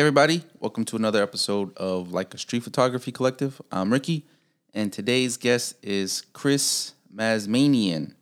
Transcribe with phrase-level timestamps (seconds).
[0.00, 0.42] Everybody.
[0.60, 3.60] Welcome to another episode of Leica Street Photography Collective.
[3.70, 4.24] I'm Ricky,
[4.72, 8.14] and today's guest is Chris Mazmanian.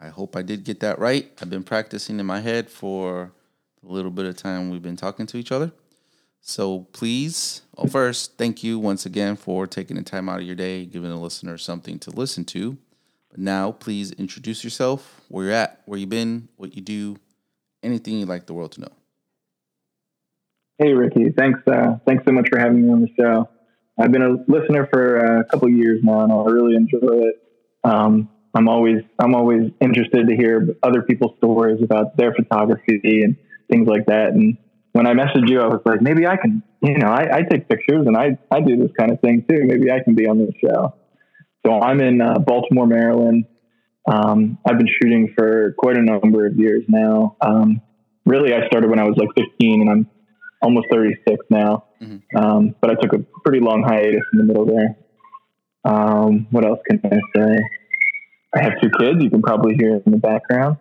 [0.00, 1.28] I hope I did get that right.
[1.42, 3.32] I've been practicing in my head for
[3.84, 5.72] a little bit of time we've been talking to each other.
[6.42, 10.54] So please, well, first, thank you once again for taking the time out of your
[10.54, 12.78] day, giving the listener something to listen to.
[13.30, 17.16] But now, please introduce yourself, where you're at, where you've been, what you do,
[17.82, 18.92] anything you'd like the world to know.
[20.80, 21.28] Hey, Ricky.
[21.36, 21.60] Thanks.
[21.70, 23.50] Uh, thanks so much for having me on the show.
[23.98, 27.34] I've been a listener for uh, a couple years now, and I really enjoy it.
[27.84, 33.36] Um, I'm always I'm always interested to hear other people's stories about their photography and
[33.70, 34.28] things like that.
[34.28, 34.56] And
[34.92, 37.68] when I messaged you, I was like, maybe I can, you know, I, I take
[37.68, 39.64] pictures and I I do this kind of thing too.
[39.64, 40.94] Maybe I can be on this show.
[41.66, 43.44] So I'm in uh, Baltimore, Maryland.
[44.10, 47.36] Um, I've been shooting for quite a number of years now.
[47.42, 47.82] Um,
[48.24, 50.10] really, I started when I was like 15, and I'm
[50.62, 51.84] almost 36 now.
[52.02, 52.36] Mm-hmm.
[52.36, 54.96] Um, but I took a pretty long hiatus in the middle there.
[55.84, 57.58] Um, what else can I say?
[58.54, 59.22] I have two kids.
[59.22, 60.78] You can probably hear in the background,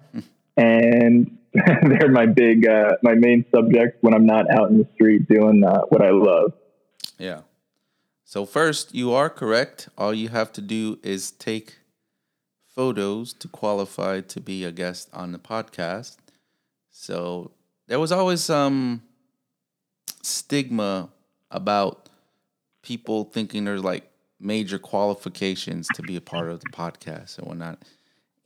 [0.58, 5.28] and they're my big, uh, my main subject when I'm not out in the street
[5.30, 6.54] doing uh, what I love.
[7.18, 7.42] Yeah.
[8.24, 9.90] So first, you are correct.
[9.98, 11.80] All you have to do is take
[12.68, 16.18] photos to qualify to be a guest on the podcast.
[16.92, 17.52] So
[17.88, 19.04] there was always some
[20.22, 21.10] stigma
[21.52, 22.10] about
[22.82, 27.80] people thinking there's like major qualifications to be a part of the podcast and whatnot.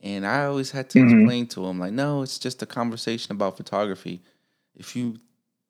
[0.00, 1.20] And I always had to mm-hmm.
[1.20, 4.20] explain to them, like, no, it's just a conversation about photography.
[4.74, 5.18] If you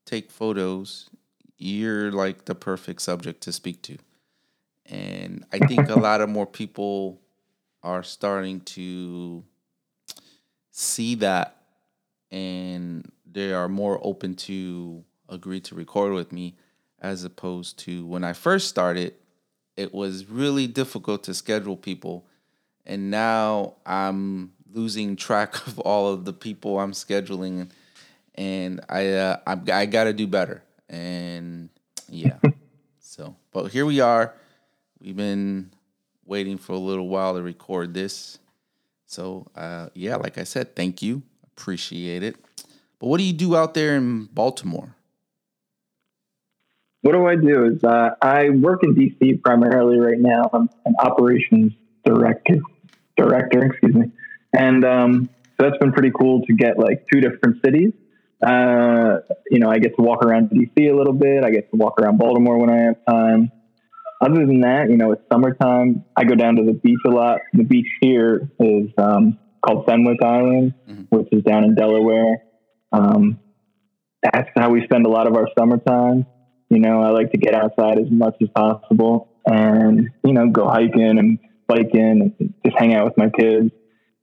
[0.06, 1.08] take photos,
[1.56, 3.96] you're like the perfect subject to speak to.
[4.86, 7.20] And I think a lot of more people
[7.82, 9.44] are starting to
[10.72, 11.56] see that
[12.30, 16.56] and they are more open to agree to record with me
[17.00, 19.14] as opposed to when I first started,
[19.76, 22.26] it was really difficult to schedule people.
[22.86, 27.70] And now I'm losing track of all of the people I'm scheduling
[28.34, 30.62] and I uh, I, I got to do better.
[30.88, 31.68] And
[32.08, 32.38] yeah.
[32.98, 34.34] so, but here we are.
[35.00, 35.70] We've been
[36.24, 38.38] waiting for a little while to record this.
[39.06, 41.22] So, uh, yeah, like I said, thank you.
[41.56, 42.36] Appreciate it.
[42.98, 44.96] But what do you do out there in Baltimore?
[47.04, 47.66] What do I do?
[47.66, 50.48] Is uh, I work in DC primarily right now.
[50.50, 52.60] I'm an operations director,
[53.14, 54.10] director, excuse me,
[54.54, 57.92] and um, so that's been pretty cool to get like two different cities.
[58.42, 59.18] Uh,
[59.50, 61.44] you know, I get to walk around DC a little bit.
[61.44, 63.52] I get to walk around Baltimore when I have time.
[64.22, 66.06] Other than that, you know, it's summertime.
[66.16, 67.40] I go down to the beach a lot.
[67.52, 71.14] The beach here is um, called Fenwick Island, mm-hmm.
[71.14, 72.38] which is down in Delaware.
[72.92, 73.40] Um,
[74.22, 76.24] that's how we spend a lot of our summertime.
[76.74, 80.68] You know, I like to get outside as much as possible and, you know, go
[80.68, 83.70] hiking and biking and just hang out with my kids.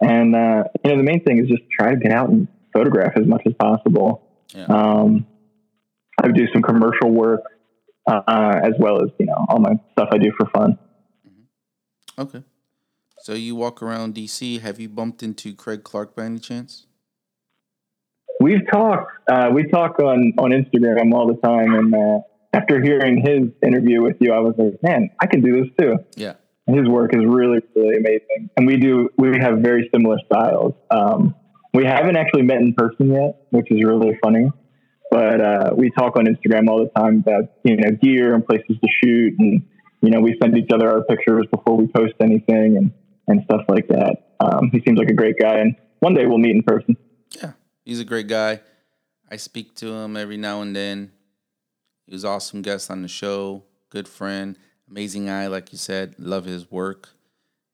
[0.01, 3.13] And, uh, you know, the main thing is just try to get out and photograph
[3.17, 4.27] as much as possible.
[4.53, 4.65] Yeah.
[4.65, 5.27] Um,
[6.21, 7.41] I do some commercial work
[8.07, 10.77] uh, as well as, you know, all my stuff I do for fun.
[11.27, 12.21] Mm-hmm.
[12.21, 12.43] Okay.
[13.19, 14.61] So you walk around DC.
[14.61, 16.87] Have you bumped into Craig Clark by any chance?
[18.39, 19.11] We've talked.
[19.31, 22.19] Uh, we talk on on Instagram all the time, and uh,
[22.53, 25.95] after hearing his interview with you, I was like, man, I can do this too.
[26.15, 26.33] Yeah.
[26.67, 28.49] His work is really, really amazing.
[28.55, 30.73] And we do, we have very similar styles.
[30.89, 31.35] Um,
[31.73, 34.49] we haven't actually met in person yet, which is really funny.
[35.09, 38.77] But uh, we talk on Instagram all the time about, you know, gear and places
[38.81, 39.33] to shoot.
[39.39, 39.63] And,
[40.01, 42.91] you know, we send each other our pictures before we post anything and,
[43.27, 44.35] and stuff like that.
[44.39, 45.59] Um, he seems like a great guy.
[45.59, 46.95] And one day we'll meet in person.
[47.35, 47.53] Yeah.
[47.83, 48.61] He's a great guy.
[49.29, 51.11] I speak to him every now and then.
[52.11, 54.57] He was awesome guest on the show, good friend,
[54.89, 56.13] amazing guy, like you said.
[56.19, 57.07] Love his work,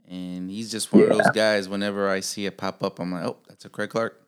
[0.07, 1.09] and he's just one yeah.
[1.09, 1.67] of those guys.
[1.67, 4.21] Whenever I see it pop up, I'm like, oh, that's a Craig Clark.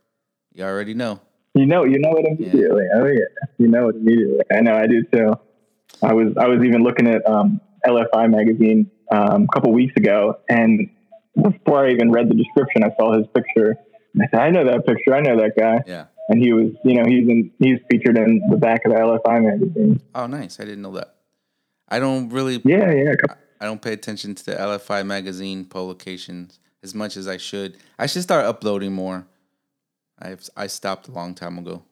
[0.52, 1.22] You already know.
[1.54, 2.86] You know, you know it immediately.
[2.92, 3.00] Yeah.
[3.00, 4.40] Oh yeah, you know it immediately.
[4.52, 5.36] I know, I do too.
[6.02, 10.40] I was I was even looking at um, LFI magazine um, a couple weeks ago,
[10.50, 10.90] and
[11.40, 13.76] before I even read the description, I saw his picture.
[14.20, 15.14] I said, I know that picture.
[15.14, 15.84] I know that guy.
[15.86, 18.98] Yeah and he was, you know, he's in, he's featured in the back of the
[18.98, 20.00] LFI magazine.
[20.16, 20.60] Oh, nice!
[20.60, 21.16] I didn't know that.
[21.90, 22.62] I don't really.
[22.64, 23.14] Yeah, yeah.
[23.60, 27.78] I don't pay attention to the LFI magazine publications as much as I should.
[27.98, 29.28] I should start uploading more.
[30.20, 31.84] I've I stopped a long time ago.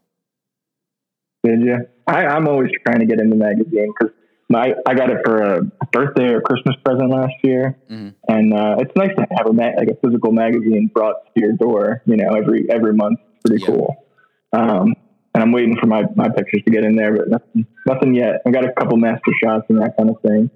[1.43, 1.87] Did you?
[2.05, 4.13] I, I'm always trying to get into the magazine because
[4.49, 8.09] my I got it for a birthday or Christmas present last year, mm-hmm.
[8.27, 11.53] and uh, it's nice to have a ma- like a physical magazine brought to your
[11.53, 12.01] door.
[12.05, 13.19] You know, every every month.
[13.45, 13.67] Pretty yeah.
[13.67, 14.06] cool.
[14.53, 14.93] Um,
[15.33, 18.41] and I'm waiting for my, my pictures to get in there, but nothing, nothing yet.
[18.45, 20.49] I got a couple master shots and that kind of thing,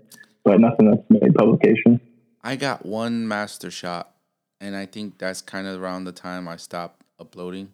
[0.43, 1.99] but nothing that's made publication.
[2.43, 4.15] I got one master shot,
[4.59, 7.73] and I think that's kind of around the time I stopped uploading.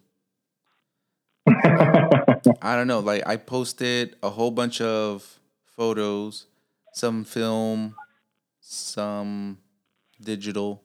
[1.46, 3.00] I don't know.
[3.00, 6.46] Like I posted a whole bunch of photos,
[6.92, 7.94] some film,
[8.60, 9.58] some
[10.20, 10.82] digital,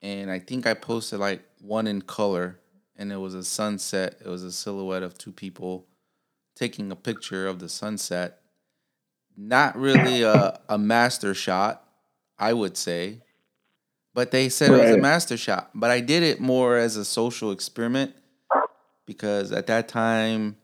[0.00, 2.58] and I think I posted like one in color,
[3.02, 4.16] and it was a sunset.
[4.24, 5.88] It was a silhouette of two people
[6.54, 8.38] taking a picture of the sunset.
[9.36, 11.84] Not really a, a master shot,
[12.38, 13.22] I would say,
[14.14, 14.80] but they said right.
[14.80, 15.70] it was a master shot.
[15.74, 18.14] But I did it more as a social experiment
[19.04, 20.56] because at that time,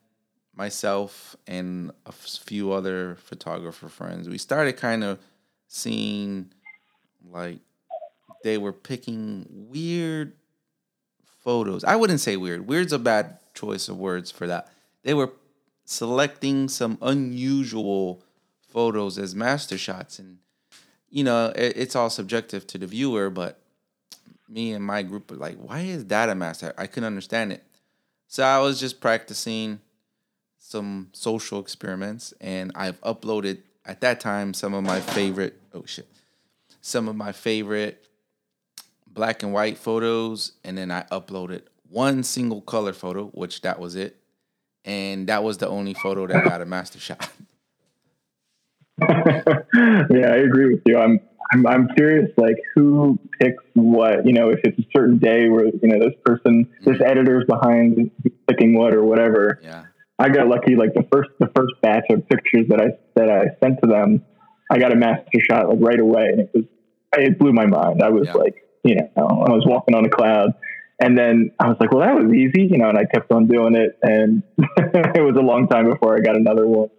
[0.54, 5.18] myself and a few other photographer friends, we started kind of
[5.66, 6.52] seeing
[7.28, 7.58] like
[8.44, 10.34] they were picking weird
[11.38, 11.84] photos.
[11.84, 12.66] I wouldn't say weird.
[12.66, 14.70] Weird's a bad choice of words for that.
[15.02, 15.32] They were
[15.84, 18.22] selecting some unusual
[18.68, 20.36] photos as master shots and
[21.08, 23.58] you know it, it's all subjective to the viewer but
[24.46, 27.64] me and my group were like why is that a master i couldn't understand it
[28.28, 29.80] so I was just practicing
[30.58, 35.58] some social experiments, and I've uploaded at that time some of my favorite.
[35.72, 36.06] Oh shit!
[36.82, 38.04] Some of my favorite
[39.18, 43.96] black and white photos, and then I uploaded one single color photo, which that was
[43.96, 44.16] it,
[44.84, 47.28] and that was the only photo that got a master shot.
[49.02, 50.98] yeah, I agree with you.
[50.98, 51.18] I'm
[51.52, 54.24] I'm, I'm curious, like who picks what?
[54.24, 57.10] You know, if it's a certain day where you know this person, this mm-hmm.
[57.10, 58.12] editor's behind
[58.46, 59.58] picking what or whatever.
[59.64, 59.86] Yeah.
[60.20, 60.76] I got lucky.
[60.76, 64.24] Like the first, the first batch of pictures that I that I sent to them,
[64.70, 66.64] I got a master shot like right away, and it was
[67.16, 68.02] it blew my mind.
[68.02, 68.34] I was yeah.
[68.34, 70.54] like, you know, I was walking on a cloud.
[71.00, 73.46] And then I was like, well, that was easy, you know, and I kept on
[73.46, 73.96] doing it.
[74.02, 76.90] And it was a long time before I got another one.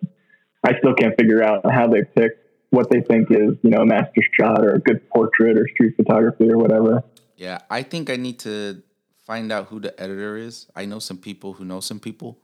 [0.64, 2.38] I still can't figure out how they pick
[2.70, 5.96] what they think is, you know, a master shot or a good portrait or street
[5.98, 7.04] photography or whatever.
[7.36, 8.84] Yeah, I think I need to
[9.26, 10.68] find out who the editor is.
[10.76, 12.38] I know some people who know some people.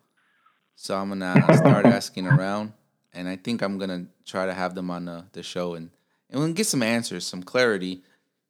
[0.76, 2.74] So I'm gonna start asking around,
[3.14, 5.90] and I think I'm gonna try to have them on the, the show and
[6.30, 8.04] and we'll get some answers, some clarity,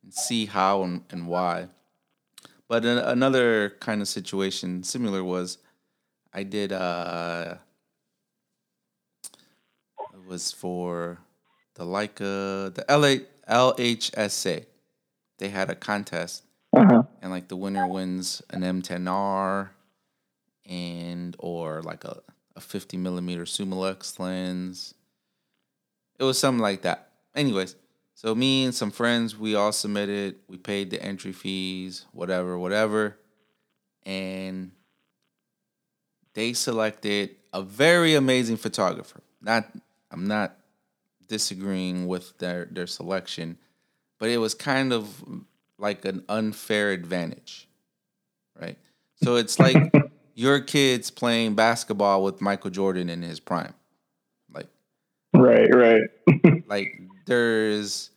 [0.06, 1.68] and see how and, and why.
[2.70, 5.58] But another kind of situation similar was
[6.34, 7.56] I did uh
[10.14, 11.20] it was for
[11.76, 14.66] the Leica, the LA, LHSA.
[15.38, 16.44] They had a contest,
[16.74, 17.04] uh-huh.
[17.22, 19.70] and like the winner wins an M10R,
[20.66, 22.22] and or like a,
[22.56, 24.94] a 50 millimeter Summilux lens.
[26.18, 27.10] It was something like that.
[27.36, 27.76] Anyways,
[28.16, 30.38] so me and some friends, we all submitted.
[30.48, 33.18] We paid the entry fees, whatever, whatever,
[34.06, 34.72] and
[36.34, 39.22] they selected a very amazing photographer.
[39.42, 39.66] Not,
[40.10, 40.58] I'm not
[41.28, 43.58] disagreeing with their their selection,
[44.18, 45.22] but it was kind of
[45.78, 47.68] like an unfair advantage,
[48.58, 48.78] right?
[49.24, 49.76] So it's like
[50.36, 53.74] your kids playing basketball with Michael Jordan in his prime,
[54.54, 54.68] like
[55.34, 56.04] right, right.
[56.68, 58.12] like there's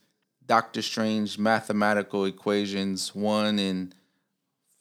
[0.45, 3.93] Doctor Strange mathematical equations, one in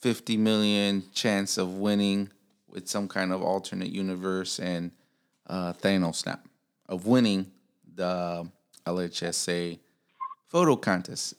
[0.01, 2.31] fifty million chance of winning
[2.69, 4.93] with some kind of alternate universe, and
[5.47, 6.47] uh, Thanos snap
[6.89, 7.51] of winning
[7.95, 8.49] the
[8.87, 9.79] LHSA
[10.47, 11.35] photo contest.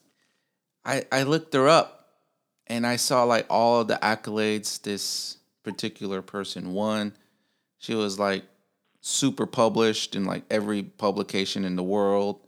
[0.85, 1.99] I I looked her up
[2.67, 7.13] and I saw like all the accolades this particular person won.
[7.79, 8.43] She was like
[9.01, 12.39] super published in like every publication in the world.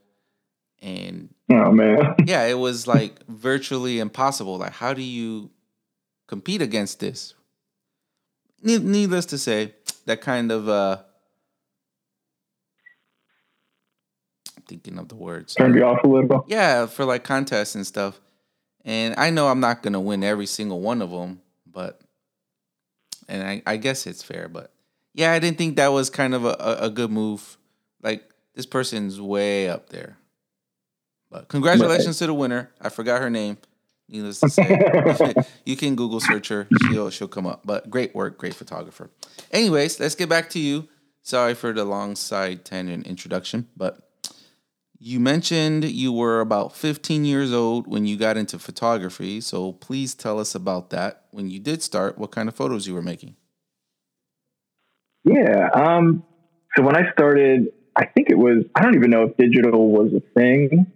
[0.81, 2.15] And oh man.
[2.25, 4.57] yeah, it was like virtually impossible.
[4.57, 5.49] Like how do you
[6.27, 7.33] compete against this?
[8.63, 9.73] Needless to say,
[10.05, 10.97] that kind of uh
[14.67, 15.55] thinking of the words.
[15.55, 16.45] Turned you off a little.
[16.47, 18.19] Yeah, for like contests and stuff.
[18.83, 22.01] And I know I'm not gonna win every single one of them, but
[23.27, 24.71] and I, I guess it's fair, but
[25.13, 27.57] yeah, I didn't think that was kind of a, a good move.
[28.01, 28.23] Like
[28.55, 30.17] this person's way up there.
[31.31, 32.69] But congratulations to the winner.
[32.81, 33.57] I forgot her name.
[34.09, 35.33] Needless to say,
[35.65, 36.67] you can Google search her.
[36.81, 37.61] She'll she'll come up.
[37.63, 39.09] But great work, great photographer.
[39.51, 40.89] Anyways, let's get back to you.
[41.23, 44.09] Sorry for the long side tangent introduction, but
[44.99, 50.13] you mentioned you were about 15 years old when you got into photography, so please
[50.13, 51.25] tell us about that.
[51.31, 53.35] When you did start, what kind of photos you were making?
[55.23, 56.23] Yeah, um,
[56.75, 60.11] so when I started, I think it was, I don't even know if digital was
[60.13, 60.91] a thing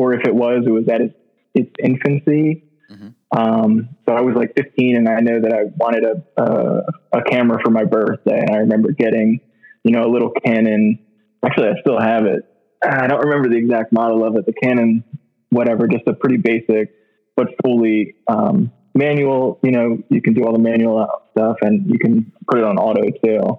[0.00, 1.14] or if it was, it was at its,
[1.54, 2.64] its infancy.
[2.90, 3.08] Mm-hmm.
[3.38, 7.22] Um, so I was like 15, and I know that I wanted a, a a
[7.22, 9.40] camera for my birthday, and I remember getting,
[9.84, 10.98] you know, a little Canon.
[11.44, 12.44] Actually, I still have it.
[12.82, 14.46] I don't remember the exact model of it.
[14.46, 15.04] The Canon,
[15.50, 16.92] whatever, just a pretty basic,
[17.36, 19.60] but fully um, manual.
[19.62, 22.78] You know, you can do all the manual stuff, and you can put it on
[22.78, 23.58] auto too.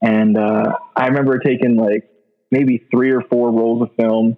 [0.00, 2.08] And uh, I remember taking like
[2.50, 4.36] maybe three or four rolls of film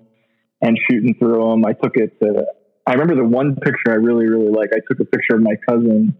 [0.64, 1.64] and shooting through them.
[1.64, 2.46] I took it to.
[2.86, 4.70] I remember the one picture I really really like.
[4.72, 6.16] I took a picture of my cousin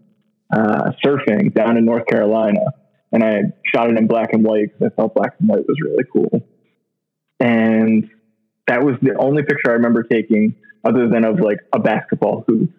[0.55, 2.61] uh, surfing down in North Carolina,
[3.11, 3.41] and I
[3.73, 6.47] shot it in black and white because I thought black and white was really cool.
[7.39, 8.09] And
[8.67, 12.69] that was the only picture I remember taking, other than of like a basketball hoop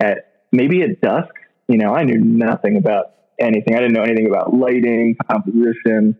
[0.00, 1.32] at maybe at dusk.
[1.68, 3.06] You know, I knew nothing about
[3.40, 3.74] anything.
[3.74, 6.16] I didn't know anything about lighting, composition.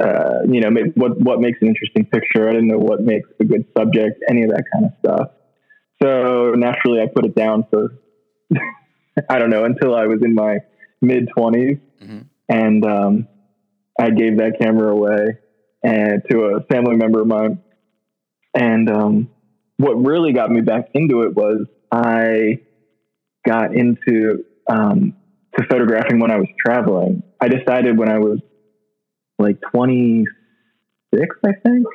[0.00, 2.48] Uh, you know, what what makes an interesting picture.
[2.48, 5.30] I didn't know what makes a good subject, any of that kind of stuff.
[6.02, 7.98] So naturally, I put it down for
[9.28, 10.58] I don't know until I was in my
[11.00, 12.18] mid 20s, mm-hmm.
[12.48, 13.28] and um,
[13.98, 15.38] I gave that camera away
[15.82, 17.62] and to a family member of mine.
[18.54, 19.30] And um,
[19.76, 22.60] what really got me back into it was I
[23.46, 25.14] got into um,
[25.56, 27.22] to photographing when I was traveling.
[27.40, 28.40] I decided when I was
[29.38, 31.86] like 26, I think,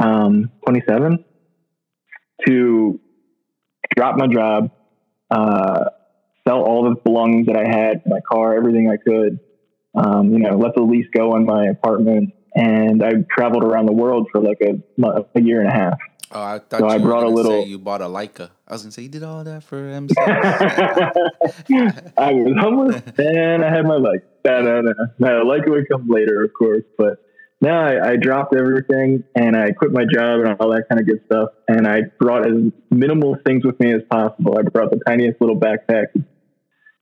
[0.00, 1.24] um, 27,
[2.46, 3.00] to
[3.96, 4.70] drop my job,
[5.30, 5.84] uh,
[6.46, 9.40] sell all the belongings that I had, my car, everything I could,
[9.94, 12.32] um, you know, let the lease go on my apartment.
[12.54, 14.80] And I traveled around the world for like a,
[15.34, 15.98] a year and a half.
[16.30, 17.64] Oh, I thought so you I brought a little.
[17.64, 18.50] you bought a Leica.
[18.66, 20.14] I was gonna say you did all that for MC.
[20.18, 21.12] I
[22.32, 24.22] was homeless and I had my Leica.
[24.44, 24.92] No, no, no.
[25.18, 26.84] No, Leica would come later, of course.
[26.98, 27.24] But
[27.60, 31.06] no, I, I, dropped everything and I quit my job and all that kind of
[31.06, 31.50] good stuff.
[31.66, 32.54] And I brought as
[32.90, 34.58] minimal things with me as possible.
[34.58, 36.06] I brought the tiniest little backpack.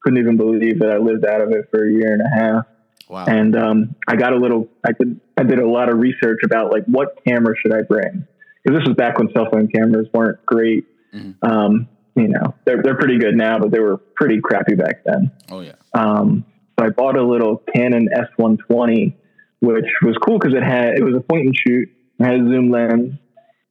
[0.02, 2.64] Couldn't even believe that I lived out of it for a year and a half.
[3.08, 3.26] Wow.
[3.26, 4.68] And um, I got a little.
[4.84, 5.20] I did.
[5.36, 8.26] I did a lot of research about like what camera should I bring
[8.66, 10.86] because this was back when cell phone cameras weren't great.
[11.14, 11.48] Mm-hmm.
[11.48, 15.30] Um, you know, they're they're pretty good now, but they were pretty crappy back then.
[15.50, 15.74] Oh yeah.
[15.94, 16.44] Um,
[16.78, 19.14] so I bought a little Canon S120,
[19.60, 22.38] which was cool because it had it was a point and shoot, it had a
[22.38, 23.14] zoom lens,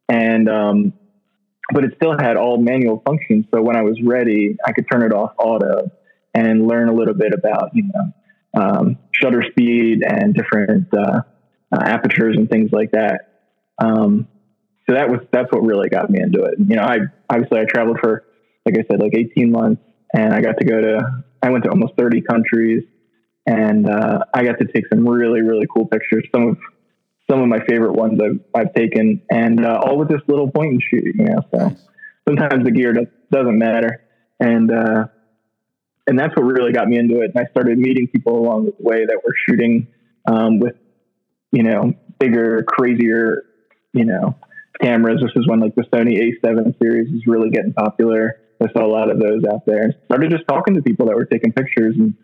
[0.08, 0.94] and um,
[1.74, 3.46] but it still had all manual functions.
[3.54, 5.92] So when I was ready, I could turn it off auto
[6.34, 11.22] and learn a little bit about you know um, shutter speed and different uh,
[11.76, 13.42] uh, apertures and things like that.
[13.82, 14.28] Um,
[14.88, 16.56] so that was that's what really got me into it.
[16.60, 16.98] You know, I
[17.30, 18.24] obviously I traveled for
[18.66, 19.82] like I said like 18 months,
[20.14, 22.84] and I got to go to I went to almost 30 countries,
[23.46, 26.28] and uh, I got to take some really really cool pictures.
[26.34, 26.58] Some of
[27.30, 30.74] some of my favorite ones I've, I've taken, and uh, all with this little point
[30.74, 31.16] and shoot.
[31.16, 31.76] You know, so
[32.28, 34.04] sometimes the gear does, doesn't matter,
[34.40, 35.06] and uh,
[36.06, 37.32] and that's what really got me into it.
[37.34, 39.88] And I started meeting people along the way that were shooting
[40.28, 40.76] um, with
[41.52, 43.46] you know bigger, crazier,
[43.92, 44.36] you know
[44.82, 45.22] cameras.
[45.22, 48.40] This is when like the Sony A7 series is really getting popular.
[48.62, 49.94] I saw a lot of those out there.
[50.06, 52.16] Started just talking to people that were taking pictures and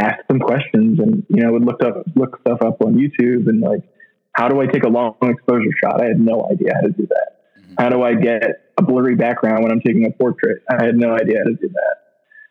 [0.00, 3.60] asked them questions, and you know would look up look stuff up on YouTube and
[3.60, 3.82] like,
[4.32, 6.00] how do I take a long exposure shot?
[6.02, 7.60] I had no idea how to do that.
[7.60, 7.74] Mm-hmm.
[7.78, 10.62] How do I get a blurry background when I'm taking a portrait?
[10.70, 11.96] I had no idea how to do that.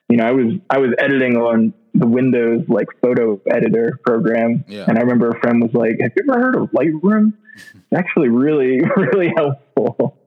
[0.09, 4.63] You know, I was I was editing on the Windows like photo editor program.
[4.67, 4.85] Yeah.
[4.87, 7.33] And I remember a friend was like, "Have you ever heard of Lightroom?
[7.55, 10.17] It's actually really really helpful."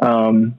[0.00, 0.58] Um,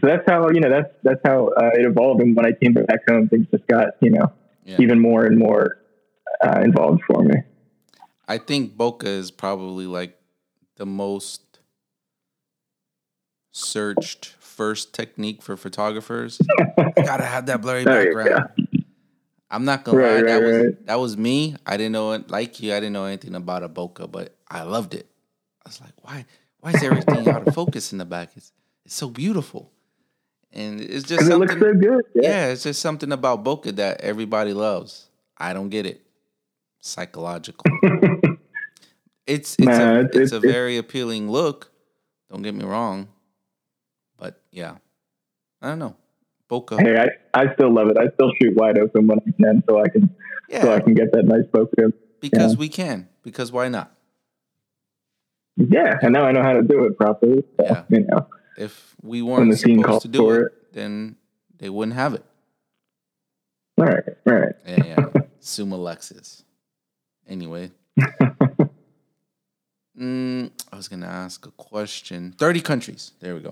[0.00, 2.20] so that's how you know that's that's how uh, it evolved.
[2.20, 4.32] And when I came back home, things just got you know
[4.64, 4.76] yeah.
[4.78, 5.78] even more and more
[6.44, 7.36] uh, involved for me.
[8.26, 10.18] I think bokeh is probably like
[10.76, 11.60] the most
[13.52, 16.40] searched first technique for photographers.
[16.96, 18.67] gotta have that blurry background.
[19.50, 20.86] I'm not gonna right, lie, that right, was right.
[20.86, 21.56] that was me.
[21.64, 22.72] I didn't know it like you.
[22.72, 25.08] I didn't know anything about a bokeh, but I loved it.
[25.64, 26.26] I was like, why?
[26.60, 28.30] Why is everything out of focus in the back?
[28.36, 28.52] It's
[28.84, 29.72] it's so beautiful,
[30.52, 31.32] and it's just something.
[31.32, 32.04] It looks so good.
[32.14, 32.22] Yeah.
[32.22, 35.08] yeah, it's just something about bokeh that everybody loves.
[35.36, 36.02] I don't get it.
[36.80, 37.64] Psychological.
[39.26, 41.70] it's it's nah, a, it's, it's, a very appealing look.
[42.30, 43.08] Don't get me wrong,
[44.18, 44.76] but yeah,
[45.62, 45.96] I don't know
[46.48, 46.80] bokeh.
[46.80, 47.98] Hey, I, I still love it.
[47.98, 50.14] I still shoot wide open when I can, so I can
[50.48, 50.62] yeah.
[50.62, 51.92] so I can get that nice bokeh.
[52.20, 52.58] Because yeah.
[52.58, 53.08] we can.
[53.22, 53.94] Because why not?
[55.56, 57.42] Yeah, and now I know how to do it properly.
[57.56, 61.16] So, yeah, you know, if we weren't the supposed to do it, it, then
[61.58, 62.24] they wouldn't have it.
[63.76, 64.54] Right, right.
[64.66, 64.96] Yeah, yeah.
[65.40, 66.42] Summilux.
[67.28, 67.70] Anyway.
[69.98, 72.34] mm, I was gonna ask a question.
[72.38, 73.12] Thirty countries.
[73.20, 73.50] There we go.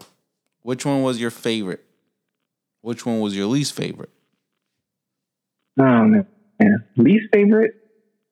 [0.62, 1.84] Which one was your favorite?
[2.87, 4.11] Which one was your least favorite?
[5.76, 6.25] Oh man,
[6.97, 7.75] least favorite.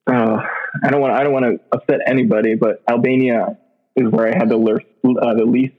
[0.07, 0.39] Uh,
[0.85, 3.59] I don't want I don't want to upset anybody, but Albania
[3.97, 5.75] is where I had the least uh, the least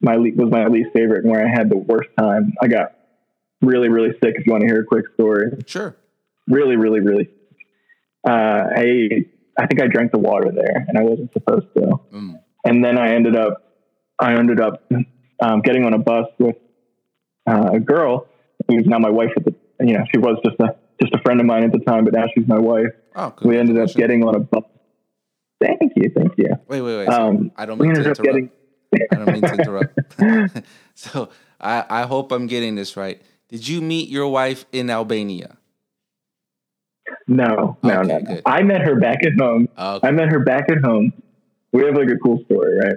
[0.00, 2.54] my le- was my least favorite and where I had the worst time.
[2.62, 2.92] I got
[3.60, 4.36] really really sick.
[4.38, 5.94] If you want to hear a quick story, Sure.
[6.46, 7.28] really really really.
[8.26, 9.26] Uh, I
[9.58, 12.40] I think I drank the water there and I wasn't supposed to, Mm.
[12.64, 13.62] and then I ended up
[14.18, 14.90] I ended up
[15.42, 16.56] um, getting on a bus with
[17.48, 18.26] uh, a girl
[18.68, 21.40] who's now my wife at the you know she was just a just a friend
[21.40, 22.86] of mine at the time, but now she's my wife.
[23.14, 24.64] Oh, We ended up getting on a bus.
[25.60, 26.50] Thank you, thank you.
[26.68, 27.08] Wait, wait, wait.
[27.08, 28.22] Um, I don't mean to interrupt.
[28.22, 28.50] getting.
[29.12, 30.64] I don't mean to interrupt.
[30.94, 31.28] so
[31.60, 33.20] I, I hope I'm getting this right.
[33.48, 35.56] Did you meet your wife in Albania?
[37.26, 38.42] No, no, Okay, no, good.
[38.46, 39.68] I met her back at home.
[39.76, 41.12] Uh, I met her back at home.
[41.72, 42.96] We have like a cool story, right?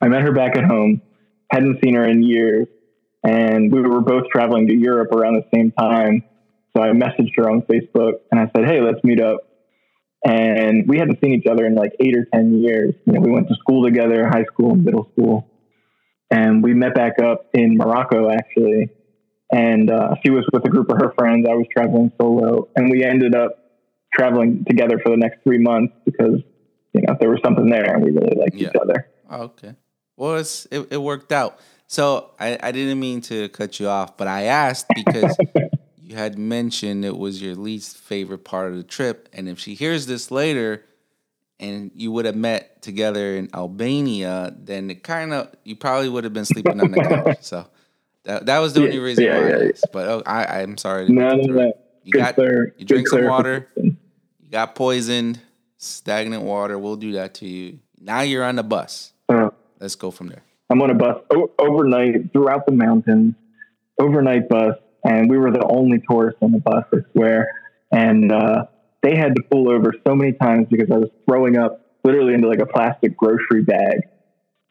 [0.00, 1.02] I met her back at home.
[1.50, 2.66] Hadn't seen her in years,
[3.26, 6.22] and we were both traveling to Europe around the same time.
[6.76, 9.38] So I messaged her on Facebook and I said, "Hey, let's meet up."
[10.24, 12.94] And we hadn't seen each other in like eight or ten years.
[13.04, 15.46] You know, we went to school together, high school, middle school,
[16.30, 18.90] and we met back up in Morocco actually.
[19.52, 21.46] And uh, she was with a group of her friends.
[21.48, 23.52] I was traveling solo, and we ended up
[24.12, 26.40] traveling together for the next three months because
[26.92, 28.68] you know there was something there, and we really liked Yeah.
[28.68, 29.08] each other.
[29.30, 29.74] oh, okay.
[30.16, 31.60] Well, it's, it, it worked out.
[31.86, 35.36] So I, I didn't mean to cut you off, but I asked because
[36.02, 39.28] you had mentioned it was your least favorite part of the trip.
[39.32, 40.84] And if she hears this later
[41.60, 46.24] and you would have met together in Albania, then it kind of, you probably would
[46.24, 47.38] have been sleeping on the couch.
[47.42, 47.66] So
[48.24, 49.70] that, that was the only reason yeah, why yeah, yeah.
[49.92, 51.08] But oh, I, I'm sorry.
[51.08, 51.72] No, no, no.
[52.02, 53.68] You Good got, you drink some water.
[53.76, 53.96] you
[54.50, 55.40] got poisoned,
[55.76, 56.78] stagnant water.
[56.78, 57.78] We'll do that to you.
[58.00, 59.12] Now you're on the bus.
[59.28, 59.50] Uh,
[59.80, 60.42] Let's go from there.
[60.70, 63.34] I'm on a bus o- overnight throughout the mountains,
[64.00, 67.48] overnight bus, and we were the only tourists on the bus, I swear.
[67.92, 68.66] And uh,
[69.02, 72.48] they had to pull over so many times because I was throwing up literally into
[72.48, 74.08] like a plastic grocery bag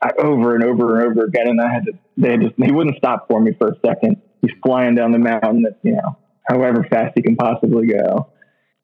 [0.02, 1.48] I, over and over and over again.
[1.48, 4.22] And I had to, they just, he wouldn't stop for me for a second.
[4.42, 8.32] He's flying down the mountain you know, however fast he can possibly go.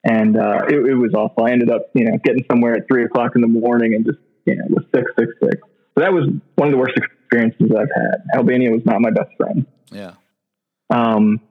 [0.03, 1.45] And uh, it, it was awful.
[1.45, 4.17] I ended up, you know, getting somewhere at three o'clock in the morning and just,
[4.45, 5.59] you know, was sick, sick, sick.
[5.95, 8.37] So that was one of the worst experiences I've had.
[8.37, 9.65] Albania was not my best friend.
[9.91, 10.13] Yeah.
[10.89, 11.41] Um,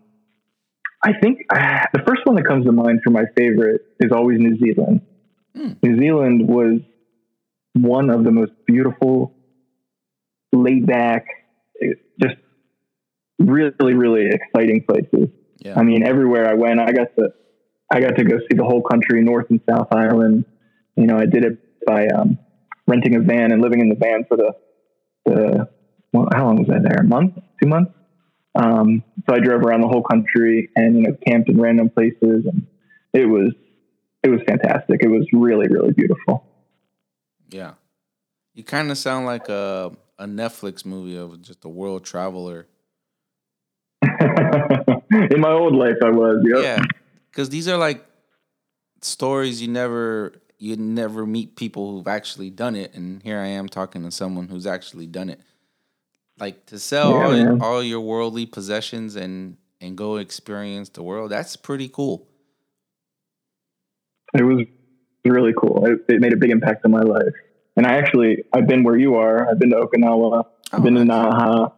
[1.02, 4.38] I think uh, the first one that comes to mind for my favorite is always
[4.38, 5.02] New Zealand.
[5.54, 5.72] Hmm.
[5.82, 6.80] New Zealand was
[7.74, 9.34] one of the most beautiful,
[10.52, 11.26] laid back,
[12.20, 12.36] just
[13.38, 15.28] really, really exciting places.
[15.58, 15.78] Yeah.
[15.78, 17.32] I mean, everywhere I went, I got to,
[17.92, 20.44] I got to go see the whole country, North and South Island.
[20.96, 22.38] You know, I did it by um,
[22.90, 24.52] renting a van and living in the van for the,
[25.24, 25.68] the
[26.12, 26.98] well, how long was I there?
[27.00, 27.92] A month, two months.
[28.54, 32.46] Um, so I drove around the whole country and you know camped in random places,
[32.46, 32.66] and
[33.14, 33.52] it was
[34.22, 35.02] it was fantastic.
[35.02, 36.44] It was really really beautiful.
[37.48, 37.74] Yeah.
[38.54, 42.66] You kind of sound like a a Netflix movie of just a world traveler.
[44.02, 46.44] in my old life, I was.
[46.44, 46.62] Yep.
[46.62, 46.84] Yeah.
[47.32, 48.04] Cuz these are like
[49.00, 53.68] stories you never you never meet people who've actually done it and here I am
[53.68, 55.40] talking to someone who's actually done it.
[56.38, 61.30] Like to sell Yeah, all, all your worldly possessions and and go experience the world.
[61.30, 62.28] That's pretty cool.
[64.34, 64.66] It was
[65.24, 65.86] really cool.
[65.86, 67.34] It, it made a big impact on my life.
[67.76, 69.48] And I actually, I've been where you are.
[69.48, 70.44] I've been to Okinawa.
[70.72, 71.00] I've Oh, been to.
[71.02, 71.72] Naha.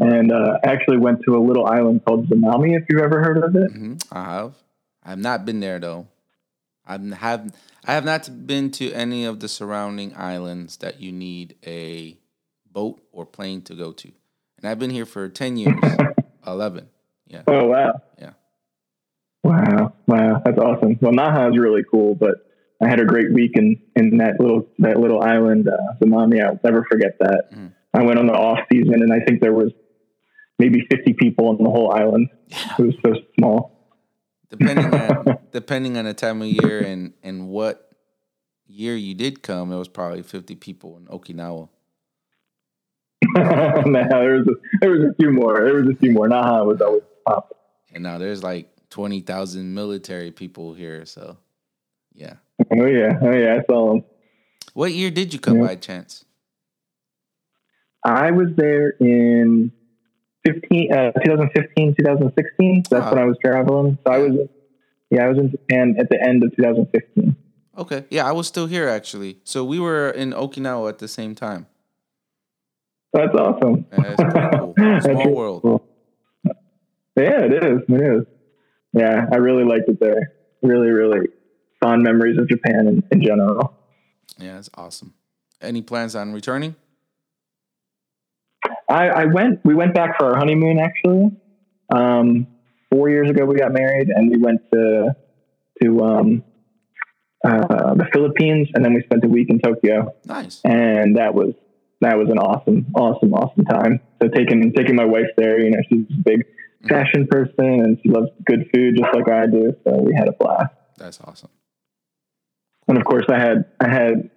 [0.00, 3.38] And uh, I actually went to a little island called Zamami, if you've ever heard
[3.44, 3.70] of it.
[3.70, 4.54] hmm I have.
[5.04, 6.08] I have not been there though.
[6.86, 7.54] I have
[7.86, 12.16] I have not been to any of the surrounding islands that you need a
[12.70, 14.10] boat or plane to go to.
[14.58, 15.78] And I've been here for 10 years.
[16.46, 16.88] 11.
[17.26, 17.42] Yeah.
[17.46, 18.00] Oh, wow.
[18.18, 18.30] Yeah.
[19.42, 19.94] Wow.
[20.06, 20.42] Wow.
[20.44, 20.98] That's awesome.
[21.00, 22.46] Well, Naha is really cool, but
[22.82, 26.44] I had a great week in, in that little, that little island, uh, Zamami.
[26.44, 27.50] I'll never forget that.
[27.54, 27.72] Mhm.
[27.94, 29.72] I went on the off season and I think there was
[30.58, 32.28] maybe 50 people on the whole island.
[32.48, 32.74] Yeah.
[32.78, 33.73] It was so small.
[34.58, 37.90] Depending on depending on the time of year and and what
[38.66, 41.68] year you did come, there was probably 50 people in Okinawa.
[43.36, 45.64] no, there was a, there was a few more.
[45.64, 46.28] There was a few more.
[46.28, 47.52] Naha was always top.
[47.92, 51.36] And now there's like 20,000 military people here, so
[52.14, 52.34] yeah.
[52.72, 54.04] Oh yeah, oh yeah, I saw them.
[54.74, 55.66] What year did you come Yeah.
[55.66, 56.24] by chance?
[58.04, 59.72] I was there in
[60.46, 62.82] 15, uh, 2015, 2016.
[62.90, 63.10] That's Ah.
[63.10, 63.98] when I was traveling.
[64.06, 64.48] So I was,
[65.10, 67.36] yeah, I was in Japan at the end of 2015.
[67.76, 68.04] Okay.
[68.10, 69.38] Yeah, I was still here actually.
[69.44, 71.66] So we were in Okinawa at the same time.
[73.12, 73.86] That's awesome.
[73.92, 74.74] Yeah, that's cool.
[75.00, 75.62] Small world.
[75.62, 75.84] cool.
[77.16, 77.80] Yeah, it is.
[77.88, 78.26] It is.
[78.92, 80.32] Yeah, I really liked it there.
[80.62, 81.28] Really, really
[81.80, 83.74] fond memories of Japan in, in general.
[84.38, 85.14] Yeah, it's awesome.
[85.60, 86.74] Any plans on returning?
[88.94, 89.60] I, I went.
[89.64, 90.78] We went back for our honeymoon.
[90.78, 91.32] Actually,
[91.92, 92.46] um,
[92.90, 95.16] four years ago we got married, and we went to
[95.82, 96.44] to um,
[97.44, 100.14] uh, the Philippines, and then we spent a week in Tokyo.
[100.24, 100.60] Nice.
[100.64, 101.54] And that was
[102.00, 104.00] that was an awesome, awesome, awesome time.
[104.22, 106.88] So taking taking my wife there, you know, she's a big mm-hmm.
[106.88, 109.74] fashion person and she loves good food just like I do.
[109.84, 110.72] So we had a blast.
[110.96, 111.50] That's awesome.
[112.86, 114.30] And of course, I had I had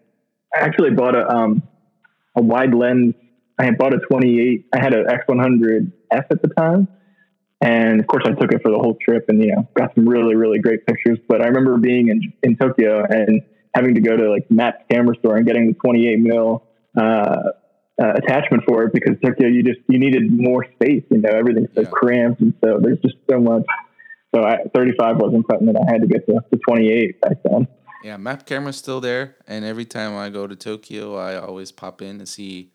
[0.53, 1.63] I actually bought a um
[2.35, 3.13] a wide lens.
[3.59, 4.65] I had bought a 28.
[4.73, 6.87] I had an X100 F at the time,
[7.61, 10.07] and of course, I took it for the whole trip, and you know, got some
[10.07, 11.17] really really great pictures.
[11.27, 13.41] But I remember being in in Tokyo and
[13.73, 16.63] having to go to like Matt's camera store and getting the 28 mil
[16.97, 17.01] uh,
[18.01, 21.03] uh, attachment for it because Tokyo you just you needed more space.
[21.09, 21.89] You know, everything's so yeah.
[21.89, 23.63] cramped, and so there's just so much.
[24.35, 25.75] So I, 35 wasn't cutting it.
[25.75, 27.67] I had to get to the 28 back then.
[28.03, 32.01] Yeah, map camera's still there, and every time I go to Tokyo, I always pop
[32.01, 32.71] in to see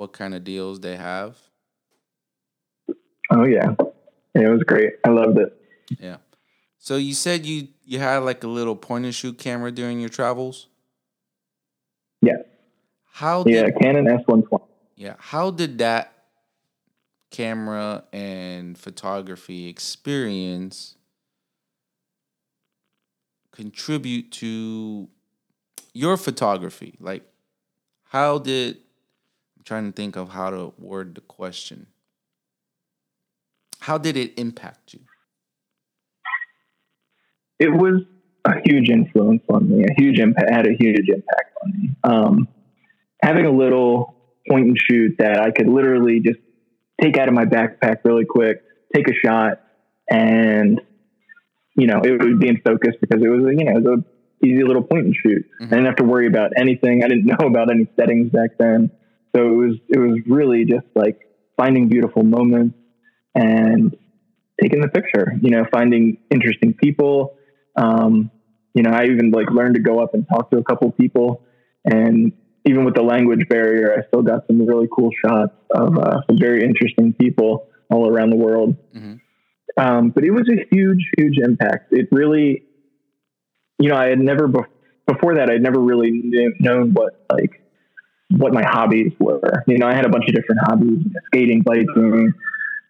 [0.00, 1.36] what kind of deals they have.
[3.30, 3.74] Oh yeah,
[4.34, 4.94] it was great.
[5.04, 5.52] I loved it.
[6.00, 6.16] Yeah.
[6.78, 10.08] So you said you you had like a little point and shoot camera during your
[10.08, 10.68] travels.
[12.22, 12.38] Yeah.
[13.12, 13.42] How?
[13.42, 14.64] Did, yeah, Canon S one twenty.
[14.96, 15.16] Yeah.
[15.18, 16.14] How did that
[17.30, 20.96] camera and photography experience
[23.52, 25.10] contribute to
[25.92, 26.94] your photography?
[27.00, 27.24] Like,
[28.04, 28.78] how did
[29.60, 31.86] I'm trying to think of how to word the question.
[33.80, 35.00] How did it impact you?
[37.58, 38.00] It was
[38.46, 39.84] a huge influence on me.
[39.84, 41.90] A huge impact had a huge impact on me.
[42.04, 42.48] Um,
[43.22, 44.14] having a little
[44.48, 46.38] point and shoot that I could literally just
[46.98, 48.62] take out of my backpack really quick,
[48.94, 49.60] take a shot,
[50.10, 50.80] and
[51.76, 54.46] you know it would be in focus because it was you know it was a
[54.46, 55.44] easy little point and shoot.
[55.60, 55.64] Mm-hmm.
[55.64, 57.04] I didn't have to worry about anything.
[57.04, 58.90] I didn't know about any settings back then,
[59.34, 61.20] so it was it was really just like
[61.56, 62.76] finding beautiful moments
[63.34, 63.96] and
[64.60, 65.34] taking the picture.
[65.40, 67.34] You know, finding interesting people.
[67.76, 68.30] Um,
[68.74, 71.44] you know, I even like learned to go up and talk to a couple people
[71.84, 72.32] and
[72.66, 76.38] even with the language barrier, I still got some really cool shots of uh, some
[76.38, 78.76] very interesting people all around the world.
[78.94, 79.14] Mm-hmm.
[79.76, 81.92] Um, but it was a huge, huge impact.
[81.92, 82.64] It really,
[83.78, 84.60] you know, I had never be-
[85.06, 85.48] before that.
[85.48, 87.62] I'd never really knew, known what like
[88.36, 89.64] what my hobbies were.
[89.66, 92.32] You know, I had a bunch of different hobbies: skating, biking,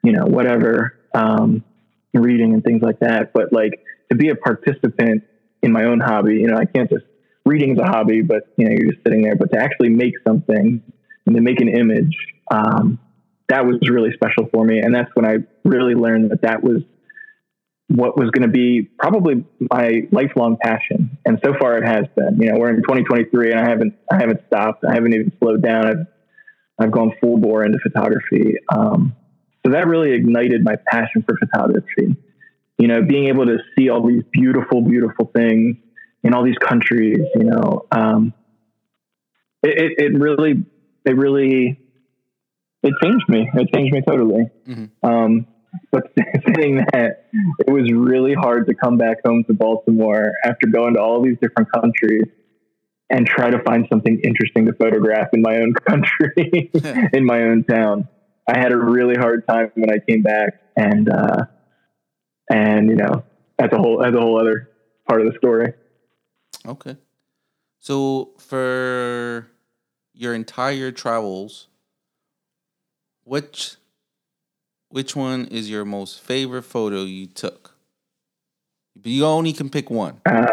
[0.02, 1.64] you know, whatever, um,
[2.12, 3.32] reading, and things like that.
[3.32, 5.24] But like to be a participant
[5.62, 7.04] in my own hobby, you know, I can't just
[7.44, 9.36] reading is a hobby, but you know, you're just sitting there.
[9.36, 10.82] But to actually make something
[11.26, 12.16] and to make an image,
[12.50, 12.98] um,
[13.48, 14.78] that was really special for me.
[14.80, 16.82] And that's when I really learned that that was
[17.90, 21.18] what was going to be probably my lifelong passion.
[21.26, 24.16] And so far it has been, you know, we're in 2023 and I haven't, I
[24.16, 24.84] haven't stopped.
[24.88, 25.86] I haven't even slowed down.
[25.86, 26.06] I've,
[26.78, 28.54] I've gone full bore into photography.
[28.72, 29.16] Um,
[29.66, 32.16] so that really ignited my passion for photography.
[32.78, 35.76] You know, being able to see all these beautiful, beautiful things
[36.22, 38.32] in all these countries, you know, um,
[39.62, 40.64] it, it, really,
[41.04, 41.78] it really,
[42.82, 43.50] it changed me.
[43.52, 44.48] It changed me totally.
[44.66, 45.06] Mm-hmm.
[45.06, 45.46] Um,
[45.90, 46.12] but
[46.56, 47.26] saying that,
[47.66, 51.36] it was really hard to come back home to Baltimore after going to all these
[51.40, 52.24] different countries
[53.10, 56.70] and try to find something interesting to photograph in my own country,
[57.12, 58.08] in my own town.
[58.48, 61.44] I had a really hard time when I came back, and uh,
[62.50, 63.24] and you know
[63.58, 64.70] that's a whole that's a whole other
[65.08, 65.74] part of the story.
[66.66, 66.96] Okay.
[67.78, 69.50] So for
[70.12, 71.68] your entire travels,
[73.24, 73.76] which
[74.90, 77.74] which one is your most favorite photo you took?
[79.02, 80.20] You only can pick one.
[80.26, 80.46] Uh,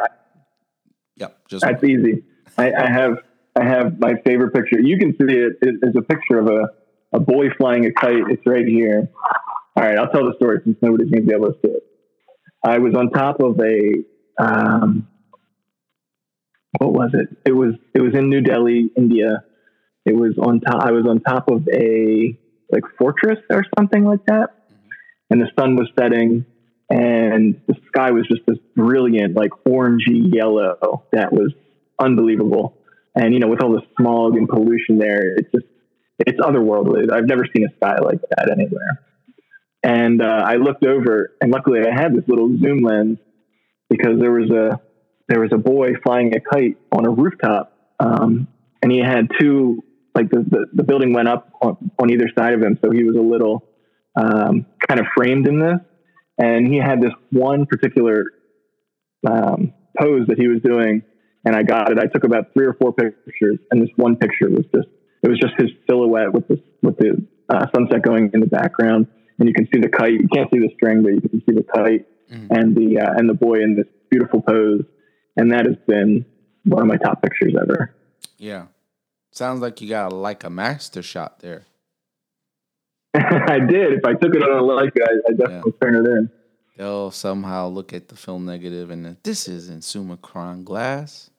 [1.15, 1.91] yep, just that's one.
[1.91, 2.23] easy.
[2.57, 3.17] I, I, have
[3.55, 4.79] I have my favorite picture.
[4.79, 5.53] You can see it.
[5.61, 6.69] It's a picture of a,
[7.13, 8.29] a boy flying a kite.
[8.29, 9.09] It's right here.
[9.75, 11.83] All right, I'll tell the story since nobody's going to be able to see it.
[12.63, 14.03] I was on top of a
[14.39, 15.07] um,
[16.79, 17.29] what was it?
[17.45, 19.43] It was it was in New Delhi, India.
[20.05, 20.83] It was on top.
[20.83, 22.37] I was on top of a
[22.71, 25.31] like fortress or something like that, mm-hmm.
[25.31, 26.45] and the sun was setting,
[26.89, 31.53] and the sky was just this brilliant, like orangey yellow that was
[31.99, 32.77] unbelievable.
[33.15, 35.65] And you know, with all the smog and pollution there, it's just
[36.19, 37.11] it's otherworldly.
[37.11, 39.03] I've never seen a sky like that anywhere.
[39.83, 43.19] And uh, I looked over, and luckily I had this little zoom lens
[43.89, 44.79] because there was a
[45.29, 48.47] there was a boy flying a kite on a rooftop, um,
[48.81, 49.83] and he had two
[50.17, 53.03] like the, the, the building went up on, on, either side of him, so he
[53.03, 53.63] was a little
[54.15, 55.79] um, kind of framed in this.
[56.39, 58.25] And he had this one particular
[59.29, 61.03] um, pose that he was doing,
[61.45, 61.99] and I got it.
[61.99, 64.87] I took about three or four pictures, and this one picture was just
[65.23, 69.07] it was just his silhouette with this with the uh, sunset going in the background,
[69.39, 70.13] and you can see the kite.
[70.13, 72.53] You can't see the string, but you can see the kite mm-hmm.
[72.53, 74.83] and the uh, and the boy in this beautiful pose,
[75.35, 76.25] and that has been
[76.65, 77.95] one of my top pictures ever.
[78.37, 78.65] Yeah,
[79.31, 81.65] sounds like you got a, like a master shot there.
[83.15, 83.93] I did.
[83.93, 85.85] If I took it on a like I, I definitely yeah.
[85.87, 86.31] turn it in.
[86.77, 91.31] They'll somehow look at the film negative and this isn't Summicron glass.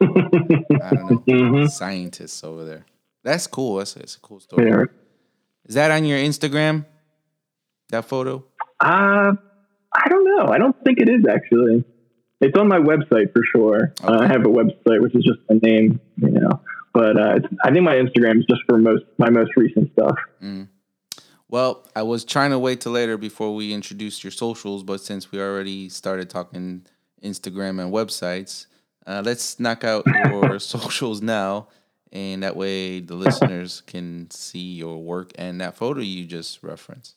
[0.00, 1.24] I don't know.
[1.28, 1.66] Mm-hmm.
[1.66, 2.86] Scientists over there.
[3.22, 3.76] That's cool.
[3.76, 4.70] That's, that's a cool story.
[4.70, 4.84] Yeah.
[5.66, 6.86] Is that on your Instagram?
[7.90, 8.44] That photo?
[8.80, 9.32] Uh,
[9.94, 10.46] I don't know.
[10.48, 11.84] I don't think it is actually.
[12.40, 13.92] It's on my website for sure.
[14.02, 14.12] Okay.
[14.12, 16.60] Uh, I have a website which is just my name, you know.
[16.92, 20.16] But uh, I think my Instagram is just for most my most recent stuff.
[20.42, 20.68] Mm.
[21.48, 25.30] Well, I was trying to wait till later before we introduced your socials, but since
[25.30, 26.86] we already started talking
[27.22, 28.66] Instagram and websites,
[29.06, 31.68] uh, let's knock out your socials now,
[32.12, 37.16] and that way the listeners can see your work and that photo you just referenced.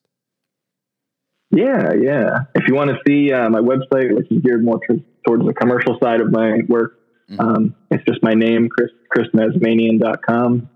[1.51, 2.39] Yeah, yeah.
[2.55, 5.53] If you want to see uh, my website, which is geared more t- towards the
[5.53, 7.39] commercial side of my work, mm-hmm.
[7.39, 10.69] um, it's just my name, Chris, chrismazmanian.com.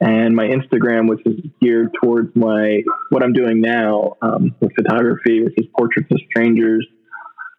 [0.00, 5.44] And my Instagram, which is geared towards my what I'm doing now um, with photography,
[5.44, 6.84] which is portraits of strangers.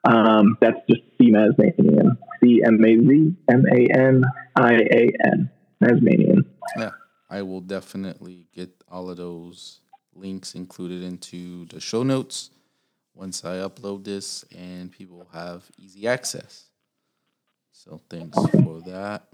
[0.04, 2.17] Um, that's just C Mazmanian.
[2.43, 4.23] C M A Z M A N
[4.58, 5.49] I A N.
[5.84, 6.45] Mazmanian.
[6.78, 6.91] Yeah,
[7.30, 9.82] I will definitely get all of those
[10.15, 12.52] links included into the show notes
[13.13, 16.65] once I upload this, and people have easy access.
[17.71, 19.28] So thanks for that.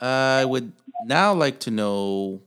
[0.00, 0.72] I would
[1.04, 2.42] now like to know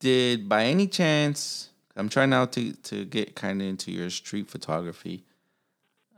[0.00, 4.50] did by any chance I'm trying now to to get kind of into your street
[4.50, 5.24] photography.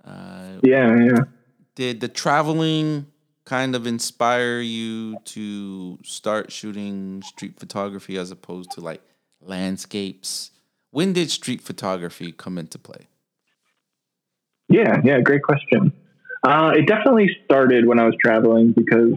[0.04, 1.24] Uh, yeah, yeah.
[1.74, 3.07] Did the traveling
[3.44, 9.02] kind of inspire you to start shooting street photography as opposed to like
[9.40, 10.50] landscapes?
[10.90, 13.09] When did street photography come into play?
[14.68, 15.92] Yeah, yeah, great question.
[16.42, 19.12] Uh, it definitely started when I was traveling because,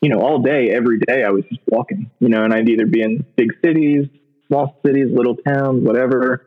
[0.00, 2.86] you know, all day, every day, I was just walking, you know, and I'd either
[2.86, 4.06] be in big cities,
[4.48, 6.46] small cities, little towns, whatever.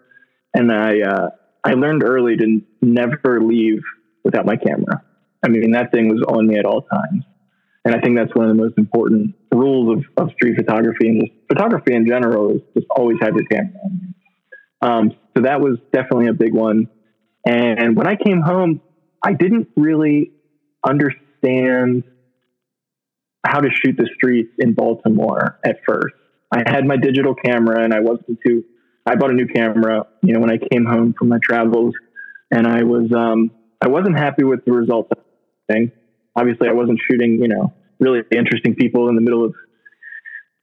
[0.54, 1.30] And I, uh,
[1.64, 3.82] I learned early to never leave
[4.24, 5.04] without my camera.
[5.48, 7.24] I mean, that thing was on me at all times.
[7.86, 11.22] And I think that's one of the most important rules of, of street photography and
[11.22, 14.14] just photography in general is just always have your camera on.
[14.82, 16.90] Um, so that was definitely a big one.
[17.46, 18.82] And when I came home,
[19.24, 20.34] I didn't really
[20.86, 22.04] understand
[23.46, 26.14] how to shoot the streets in Baltimore at first.
[26.52, 28.66] I had my digital camera and I wasn't too,
[29.06, 31.94] I bought a new camera, you know, when I came home from my travels
[32.52, 35.10] and I was, um, I wasn't happy with the results
[35.72, 35.92] thing.
[36.36, 39.56] Obviously, I wasn't shooting, you know, really interesting people in the middle of,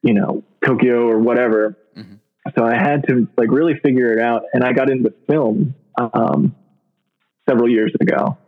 [0.02, 1.76] you know, Tokyo or whatever.
[1.96, 2.14] Mm-hmm.
[2.56, 6.54] So I had to like really figure it out, and I got into film um,
[7.48, 8.38] several years ago.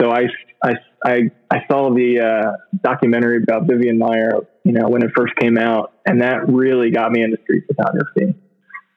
[0.00, 0.26] So I,
[0.62, 1.18] I, I,
[1.50, 5.92] I saw the uh, documentary about Vivian Maier, you know, when it first came out,
[6.04, 8.34] and that really got me into street photography.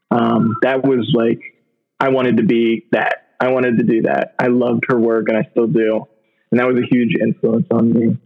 [0.10, 1.40] Um, that was like
[2.00, 3.16] I wanted to be that.
[3.40, 4.36] I wanted to do that.
[4.40, 6.08] I loved her work, and I still do
[6.52, 8.18] and that was a huge influence on me.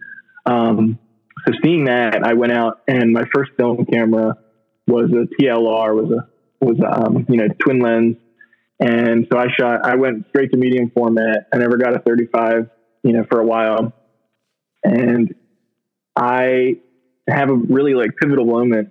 [0.46, 1.00] Um,
[1.48, 4.38] so seeing that, I went out and my first film camera
[4.88, 6.28] was a TLR, was a
[6.66, 8.16] was a, um, you know twin lens,
[8.80, 9.86] and so I shot.
[9.86, 11.48] I went straight to medium format.
[11.54, 12.70] I never got a 35,
[13.04, 13.94] you know, for a while,
[14.84, 15.34] and
[16.16, 16.78] I
[17.28, 18.90] have a really like pivotal moment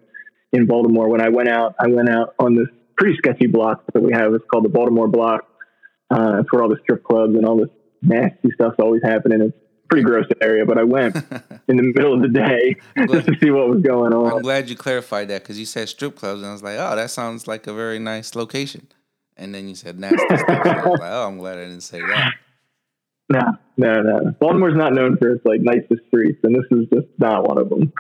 [0.53, 1.75] in Baltimore when I went out.
[1.81, 4.33] I went out on this pretty sketchy block that we have.
[4.35, 5.49] It's called the Baltimore Block.
[6.11, 7.71] Uh, it's where all the strip clubs and all this
[8.05, 9.41] nasty stuff's always happening.
[9.41, 11.17] It's a pretty gross area, but I went
[11.69, 12.77] in the middle of the day
[13.09, 14.33] just to see what was going on.
[14.33, 16.97] I'm glad you clarified that because you said strip clubs, and I was like, oh,
[16.97, 18.89] that sounds like a very nice location.
[19.37, 20.49] And then you said nasty stuff.
[20.49, 22.33] I was like, oh, I'm glad I didn't say that.
[23.31, 23.41] No,
[23.77, 24.35] no, no.
[24.39, 27.69] Baltimore's not known for its like nicest streets, and this is just not one of
[27.69, 27.93] them.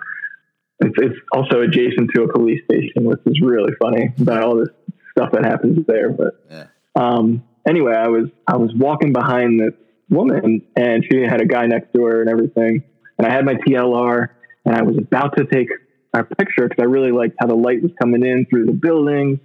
[0.80, 4.68] It's, it's also adjacent to a police station, which is really funny about all this
[5.16, 6.10] stuff that happens there.
[6.10, 6.66] But yeah.
[6.94, 9.74] um, anyway, I was I was walking behind this
[10.14, 12.83] woman and she had a guy next to her and everything.
[13.18, 14.29] And I had my TLR
[14.64, 15.68] and I was about to take
[16.12, 19.38] our picture because I really liked how the light was coming in through the buildings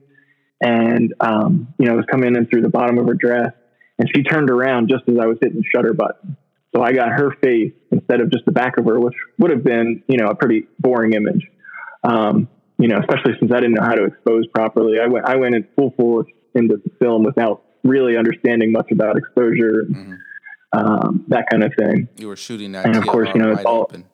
[0.61, 3.53] and, um, you know, it was coming in through the bottom of her dress.
[3.97, 6.37] And she turned around just as I was hitting the shutter button.
[6.75, 9.63] So I got her face instead of just the back of her, which would have
[9.63, 11.47] been, you know, a pretty boring image.
[12.03, 14.99] Um, you know, especially since I didn't know how to expose properly.
[14.99, 19.17] I went I went in full force into the film without really understanding much about
[19.17, 20.13] exposure, mm-hmm.
[20.71, 22.07] Um, that kind of thing.
[22.17, 23.81] You were shooting that, and of course, you know, it's all.
[23.81, 24.05] Open.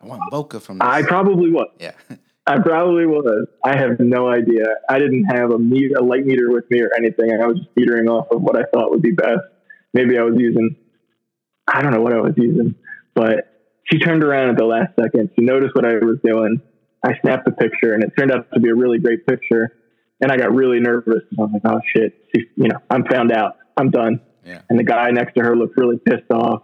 [0.00, 0.78] I want bokeh from.
[0.78, 0.88] This.
[0.88, 1.68] I probably was.
[1.78, 1.92] Yeah.
[2.46, 3.46] I probably was.
[3.64, 4.66] I have no idea.
[4.88, 7.30] I didn't have a meter, a light meter with me or anything.
[7.32, 9.40] I was just metering off of what I thought would be best.
[9.94, 10.76] Maybe I was using,
[11.66, 12.74] I don't know what I was using,
[13.14, 13.54] but
[13.90, 15.30] she turned around at the last second.
[15.38, 16.60] She noticed what I was doing.
[17.02, 19.72] I snapped the picture, and it turned out to be a really great picture.
[20.20, 21.22] And I got really nervous.
[21.38, 23.56] I was like, "Oh shit!" She, you know, I'm found out.
[23.76, 24.20] I'm done.
[24.44, 24.62] Yeah.
[24.68, 26.62] And the guy next to her looked really pissed off.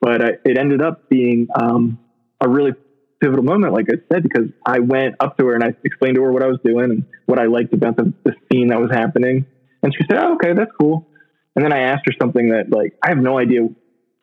[0.00, 1.98] But I, it ended up being um,
[2.40, 2.72] a really
[3.20, 6.22] pivotal moment, like I said, because I went up to her and I explained to
[6.22, 8.90] her what I was doing and what I liked about the, the scene that was
[8.90, 9.46] happening.
[9.82, 11.08] And she said, oh, okay, that's cool.
[11.56, 13.64] And then I asked her something that like, I have no idea.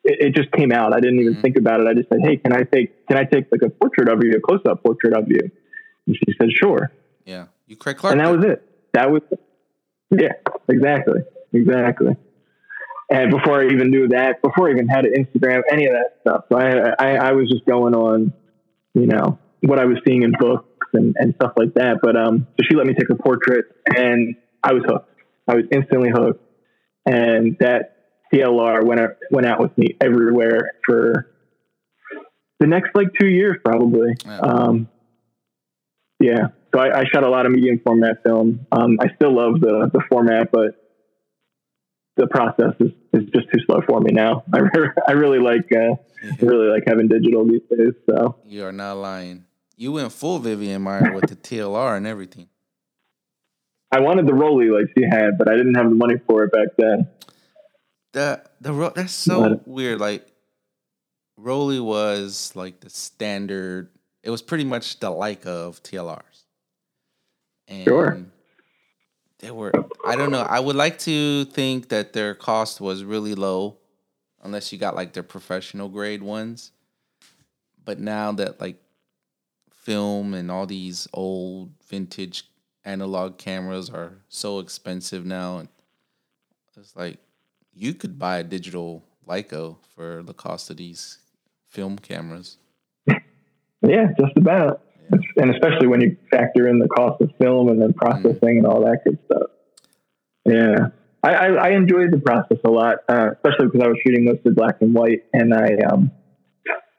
[0.04, 0.94] It, it just came out.
[0.94, 1.42] I didn't even mm-hmm.
[1.42, 1.86] think about it.
[1.86, 4.32] I just said, Hey, can I take, can I take like a portrait of you,
[4.32, 5.50] a close up portrait of you?
[6.06, 6.92] And she said, sure.
[7.24, 7.46] Yeah.
[7.66, 8.12] You Craig Clark.
[8.12, 8.62] And that was it.
[8.94, 9.22] That was,
[10.10, 10.32] yeah,
[10.68, 11.20] exactly.
[11.52, 12.16] Exactly.
[13.08, 16.16] And before I even knew that, before I even had an Instagram, any of that
[16.22, 18.32] stuff, so I, I, I was just going on
[18.96, 21.98] you know, what I was seeing in books and, and stuff like that.
[22.02, 25.12] But um, so she let me take a portrait, and I was hooked.
[25.46, 26.42] I was instantly hooked,
[27.04, 27.96] and that
[28.32, 31.30] TLR went out, went out with me everywhere for
[32.58, 34.14] the next like two years, probably.
[34.24, 34.38] Yeah.
[34.38, 34.88] Um,
[36.18, 36.48] yeah.
[36.74, 38.66] So I, I, shot a lot of medium format film.
[38.72, 40.85] Um, I still love the the format, but
[42.16, 44.42] the process is, is just too slow for me now.
[44.54, 45.96] I, re- I really like uh,
[46.40, 47.94] really like having digital these days.
[48.08, 49.44] So you are not lying.
[49.76, 52.48] You went full Vivian Maier with the TLR and everything.
[53.92, 56.52] I wanted the Rollei like she had, but I didn't have the money for it
[56.52, 57.08] back then.
[58.12, 60.00] The the that's so but, weird.
[60.00, 60.26] Like
[61.38, 63.90] Rollei was like the standard.
[64.22, 66.44] It was pretty much the like of TLRs.
[67.68, 68.26] And sure
[69.46, 69.72] they were
[70.04, 70.40] I don't know.
[70.40, 73.76] I would like to think that their cost was really low,
[74.42, 76.72] unless you got like their professional grade ones.
[77.84, 78.76] But now that like
[79.70, 82.44] film and all these old vintage
[82.84, 85.66] analog cameras are so expensive now,
[86.76, 87.18] it's like
[87.72, 91.18] you could buy a digital Leica for the cost of these
[91.68, 92.58] film cameras.
[93.82, 94.85] Yeah, just about
[95.36, 98.58] and especially when you factor in the cost of film and then processing mm.
[98.58, 99.50] and all that good stuff.
[100.44, 100.88] Yeah,
[101.22, 104.52] I, I, I enjoyed the process a lot, uh, especially because I was shooting mostly
[104.52, 106.10] black and white, and I um,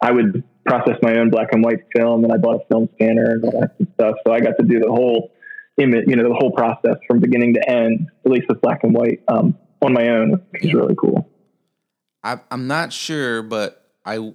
[0.02, 3.32] I would process my own black and white film, and I bought a film scanner
[3.32, 4.16] and all that stuff.
[4.26, 5.32] So I got to do the whole
[5.78, 8.94] image, you know, the whole process from beginning to end, at least with black and
[8.94, 11.30] white, um, on my own, which is really cool.
[12.24, 14.34] I, I'm not sure, but I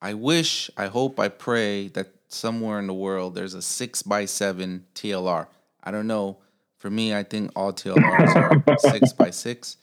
[0.00, 4.24] I wish, I hope, I pray that somewhere in the world there's a six by
[4.24, 5.46] seven TLR.
[5.82, 6.38] I don't know.
[6.78, 9.78] For me, I think all TLRs are six by six.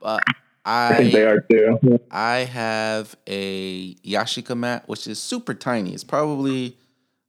[0.00, 0.22] But
[0.64, 2.00] I, they are too.
[2.10, 5.92] I have a Yashica mat, which is super tiny.
[5.94, 6.76] It's probably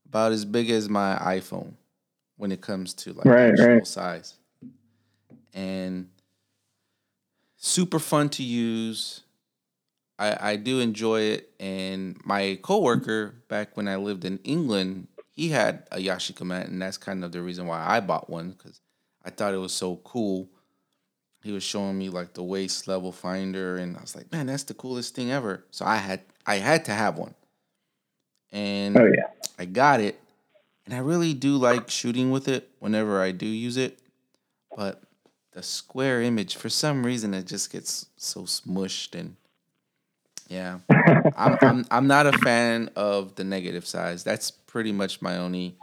[0.06, 1.74] about as big as my iPhone
[2.36, 3.86] when it comes to like right, actual right.
[3.86, 4.34] size.
[5.52, 6.08] And
[7.56, 9.22] super fun to use.
[10.18, 11.50] I, I do enjoy it.
[11.58, 16.80] And my coworker back when I lived in England, he had a Yashica mat, and
[16.80, 18.80] that's kind of the reason why I bought one because
[19.24, 20.48] I thought it was so cool.
[21.42, 24.62] He was showing me like the waist level finder, and I was like, man, that's
[24.62, 25.64] the coolest thing ever.
[25.70, 27.34] So I had I had to have one,
[28.52, 29.26] and oh yeah,
[29.58, 30.20] I got it,
[30.86, 33.98] and I really do like shooting with it whenever I do use it,
[34.76, 35.02] but
[35.52, 39.36] the square image for some reason it just gets so smushed and
[40.48, 40.78] yeah,
[41.36, 44.24] I'm, I'm I'm not a fan of the negative size.
[44.24, 45.76] That's pretty much my only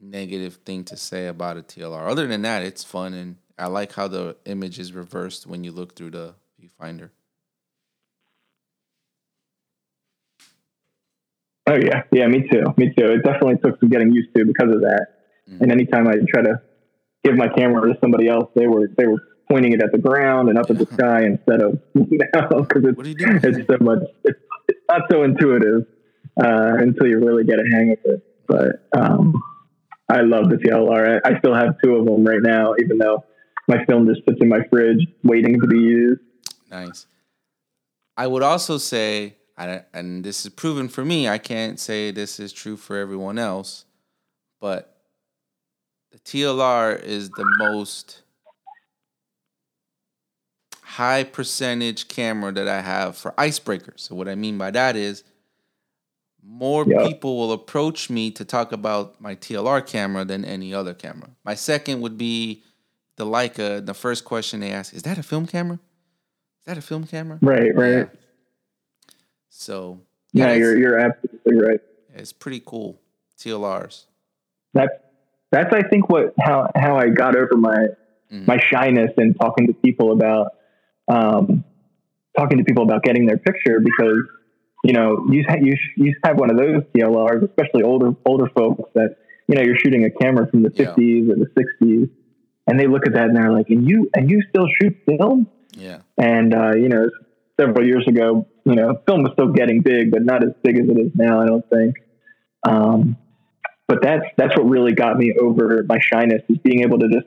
[0.00, 2.10] negative thing to say about a TLR.
[2.10, 5.72] Other than that, it's fun and I like how the image is reversed when you
[5.72, 7.10] look through the viewfinder.
[11.68, 13.06] Oh yeah, yeah, me too, me too.
[13.12, 15.06] It definitely took some getting used to because of that.
[15.48, 15.62] Mm-hmm.
[15.62, 16.60] And anytime I try to
[17.22, 19.22] give my camera to somebody else, they were they were
[19.52, 23.66] pointing it at the ground and up at the sky instead of because it's, it's
[23.66, 24.38] so much it's,
[24.68, 25.86] it's, not so intuitive
[26.42, 28.24] uh, until you really get a hang of it.
[28.48, 29.42] But um,
[30.08, 31.20] I love the TLR.
[31.22, 33.24] I, I still have two of them right now, even though
[33.68, 36.20] my film just sits in my fridge waiting to be used.
[36.70, 37.06] Nice.
[38.16, 41.28] I would also say, and this is proven for me.
[41.28, 43.84] I can't say this is true for everyone else,
[44.60, 44.96] but
[46.10, 48.21] the TLR is the most
[50.92, 54.00] high percentage camera that I have for icebreakers.
[54.00, 55.24] So what I mean by that is
[56.44, 57.06] more yep.
[57.06, 61.30] people will approach me to talk about my TLR camera than any other camera.
[61.44, 62.62] My second would be
[63.16, 63.84] the Leica.
[63.84, 65.78] The first question they ask is that a film camera?
[66.60, 67.38] Is that a film camera?
[67.40, 67.90] Right, right.
[67.90, 68.04] Yeah.
[69.48, 70.00] So
[70.32, 71.80] yeah, yeah you're you're absolutely right.
[72.14, 73.00] It's pretty cool.
[73.38, 74.04] TLRs.
[74.74, 74.92] That's
[75.50, 77.78] that's I think what how how I got over my
[78.30, 78.44] mm-hmm.
[78.46, 80.52] my shyness in talking to people about
[81.08, 81.64] um,
[82.36, 84.22] talking to people about getting their picture because
[84.84, 89.16] you know you you you have one of those TLRs, especially older older folks that
[89.48, 91.32] you know you're shooting a camera from the 50s yeah.
[91.32, 92.10] or the 60s,
[92.66, 95.48] and they look at that and they're like, and you and you still shoot film?
[95.76, 96.00] Yeah.
[96.18, 97.08] And uh, you know,
[97.58, 100.88] several years ago, you know, film was still getting big, but not as big as
[100.88, 101.40] it is now.
[101.40, 101.96] I don't think.
[102.64, 103.16] Um,
[103.88, 107.26] but that's that's what really got me over my shyness is being able to just,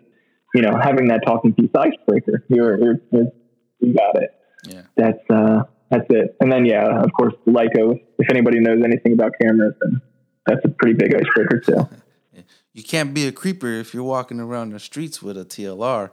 [0.53, 2.43] you know, having that talking piece icebreaker.
[2.47, 3.31] You're, you're, you're
[3.79, 4.33] you got it.
[4.67, 4.81] Yeah.
[4.95, 6.35] That's uh, that's it.
[6.39, 7.99] And then yeah, of course, Leica.
[8.17, 10.01] If anybody knows anything about cameras, then
[10.45, 12.43] that's a pretty big icebreaker too.
[12.73, 16.11] you can't be a creeper if you're walking around the streets with a TLR.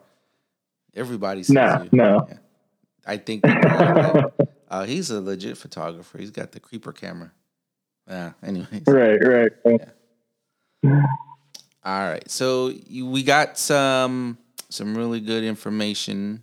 [0.95, 1.89] Everybody sees you.
[1.93, 2.37] No, yeah.
[3.07, 6.19] I think uh, he's a legit photographer.
[6.19, 7.33] He's got the creeper camera.
[8.09, 8.33] Yeah.
[8.43, 8.83] Anyways.
[8.87, 9.17] Right.
[9.17, 9.53] Right.
[9.65, 11.03] Yeah.
[11.85, 12.29] All right.
[12.31, 14.39] So you, we got some
[14.69, 16.43] some really good information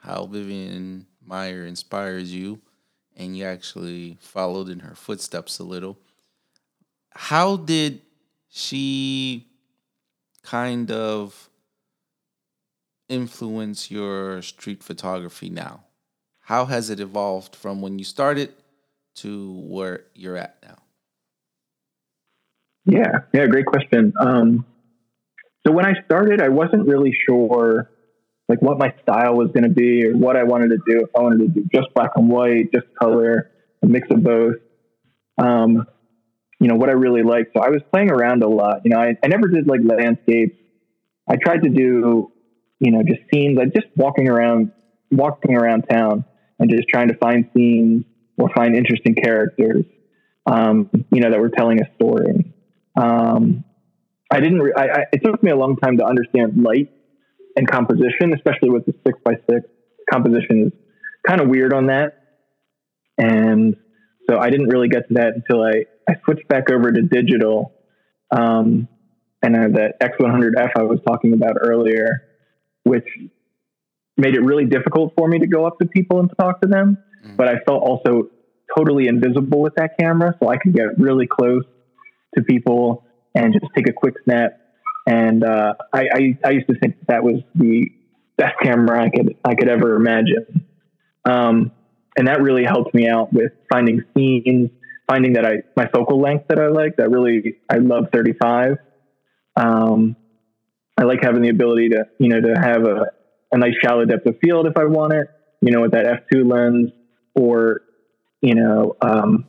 [0.00, 2.60] how Vivian Maier inspires you,
[3.16, 5.98] and you actually followed in her footsteps a little.
[7.10, 8.00] How did
[8.48, 9.46] she
[10.42, 11.50] kind of
[13.08, 15.84] influence your street photography now?
[16.40, 18.52] How has it evolved from when you started
[19.16, 20.76] to where you're at now?
[22.86, 24.12] Yeah, yeah, great question.
[24.18, 24.64] Um,
[25.66, 27.89] so when I started, I wasn't really sure
[28.50, 31.04] like what my style was going to be or what I wanted to do.
[31.04, 33.48] If I wanted to do just black and white, just color,
[33.80, 34.56] a mix of both.
[35.40, 35.86] Um,
[36.58, 37.52] you know, what I really liked.
[37.56, 38.80] So I was playing around a lot.
[38.84, 40.56] You know, I, I never did like landscapes.
[41.28, 42.32] I tried to do,
[42.80, 44.72] you know, just scenes, like just walking around,
[45.12, 46.24] walking around town
[46.58, 48.04] and just trying to find scenes
[48.36, 49.84] or find interesting characters,
[50.46, 52.52] um, you know, that were telling a story.
[53.00, 53.62] Um,
[54.28, 56.90] I didn't, re- I, I, it took me a long time to understand light
[57.56, 59.66] and composition, especially with the six by six
[60.10, 60.72] composition is
[61.26, 62.14] kind of weird on that.
[63.18, 63.76] And
[64.28, 67.72] so I didn't really get to that until I, I switched back over to digital.
[68.30, 68.88] Um,
[69.42, 72.22] and uh, that X100F I was talking about earlier,
[72.84, 73.06] which
[74.16, 76.98] made it really difficult for me to go up to people and talk to them.
[77.24, 77.36] Mm-hmm.
[77.36, 78.28] But I felt also
[78.76, 80.36] totally invisible with that camera.
[80.42, 81.64] So I could get really close
[82.36, 84.59] to people and just take a quick snap
[85.06, 87.90] and uh, I, I, I used to think that was the
[88.36, 90.66] best camera I could I could ever imagine.
[91.24, 91.72] Um,
[92.16, 94.70] and that really helped me out with finding scenes,
[95.08, 96.96] finding that I my focal length that I like.
[96.96, 98.78] That really I love 35.
[99.56, 100.16] Um,
[100.98, 103.06] I like having the ability to you know to have a,
[103.52, 105.28] a nice shallow depth of field if I want it.
[105.60, 106.90] You know with that f2 lens
[107.34, 107.82] or
[108.40, 109.46] you know um,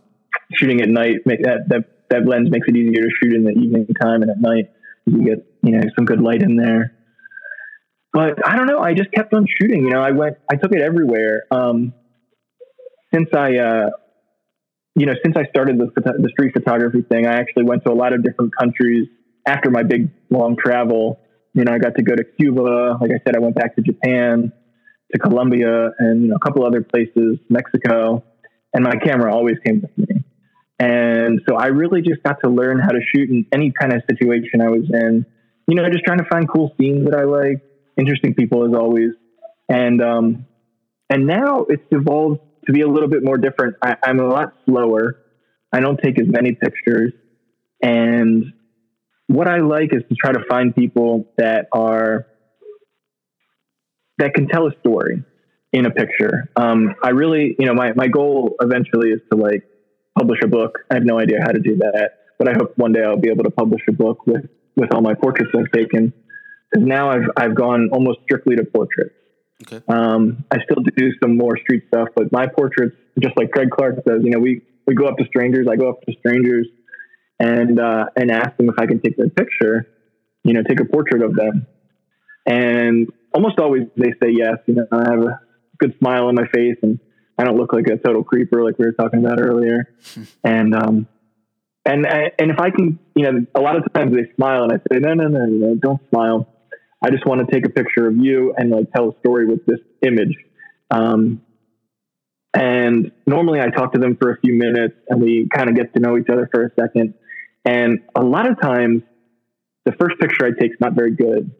[0.54, 1.26] shooting at night.
[1.26, 4.32] Make that that that lens makes it easier to shoot in the evening time and
[4.32, 4.70] at night
[5.06, 6.94] you get you know some good light in there.
[8.14, 8.80] But I don't know.
[8.80, 9.86] I just kept on shooting.
[9.86, 10.38] You know, I went.
[10.50, 11.44] I took it everywhere.
[11.50, 11.94] Um,
[13.14, 13.90] since I, uh,
[14.96, 17.96] you know, since I started the the street photography thing, I actually went to a
[17.96, 19.08] lot of different countries
[19.48, 21.20] after my big long travel.
[21.54, 22.98] You know, I got to go to Cuba.
[23.00, 24.52] Like I said, I went back to Japan,
[25.14, 28.24] to Colombia, and you know, a couple other places, Mexico.
[28.74, 30.21] And my camera always came with me.
[30.82, 34.02] And so I really just got to learn how to shoot in any kind of
[34.10, 35.28] situation I was in.
[35.68, 37.62] You know, just trying to find cool scenes that I like,
[37.98, 39.12] interesting people as always.
[39.70, 40.48] And um,
[41.08, 43.76] and now it's evolved to be a little bit more different.
[43.84, 45.18] I, I'm a lot slower.
[45.72, 47.14] I don't take as many pictures.
[47.84, 48.46] And
[49.28, 52.26] what I like is to try to find people that are
[54.18, 55.24] that can tell a story
[55.72, 56.50] in a picture.
[56.56, 59.64] Um, I really, you know, my, my goal eventually is to like
[60.18, 60.80] publish a book.
[60.90, 63.30] I have no idea how to do that, but I hope one day I'll be
[63.30, 66.14] able to publish a book with, with all my portraits I've taken.
[66.72, 69.16] Because now I've, I've gone almost strictly to portraits.
[69.64, 69.82] Okay.
[69.88, 73.96] Um, I still do some more street stuff, but my portraits, just like Craig Clark
[74.08, 75.68] says, you know, we, we go up to strangers.
[75.70, 76.68] I go up to strangers
[77.40, 79.88] and, uh, and ask them if I can take their picture,
[80.44, 81.68] you know, take a portrait of them.
[82.46, 84.58] And almost always they say yes.
[84.66, 85.40] You know, I have a
[85.78, 87.00] good smile on my face and
[87.42, 89.94] I don't look like a total creeper like we were talking about earlier.
[90.44, 91.08] and um,
[91.84, 94.78] and and if I can, you know, a lot of times they smile and I
[94.78, 96.48] say, no, no, no, no, don't smile.
[97.04, 99.66] I just want to take a picture of you and like tell a story with
[99.66, 100.36] this image.
[100.92, 101.42] Um,
[102.54, 105.94] And normally I talk to them for a few minutes and we kind of get
[105.94, 107.14] to know each other for a second.
[107.64, 109.04] And a lot of times
[109.86, 111.52] the first picture I take is not very good.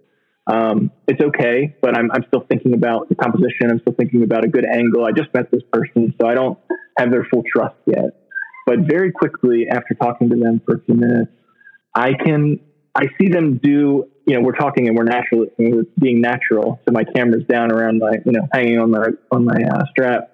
[0.48, 3.70] Um, it's okay, but I'm, I'm still thinking about the composition.
[3.70, 5.06] I'm still thinking about a good angle.
[5.06, 6.58] I just met this person, so I don't
[6.98, 8.22] have their full trust yet.
[8.66, 11.32] But very quickly after talking to them for a few minutes,
[11.96, 12.60] I can
[12.96, 14.08] I see them do.
[14.28, 16.80] You know, we're talking and we're natural, we're being natural.
[16.86, 20.32] So my camera's down around my, you know, hanging on my on my uh, strap,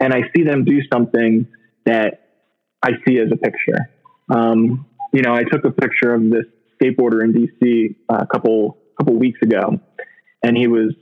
[0.00, 1.46] and I see them do something
[1.86, 2.28] that
[2.82, 3.90] I see as a picture.
[4.28, 6.46] Um, you know, I took a picture of this
[6.80, 9.80] skateboarder in DC uh, a couple couple weeks ago,
[10.42, 10.94] and he was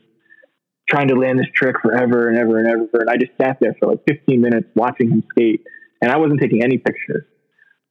[0.89, 2.89] trying to land this trick forever and ever and ever.
[2.95, 5.63] And I just sat there for like 15 minutes watching him skate,
[6.01, 7.25] and I wasn't taking any pictures.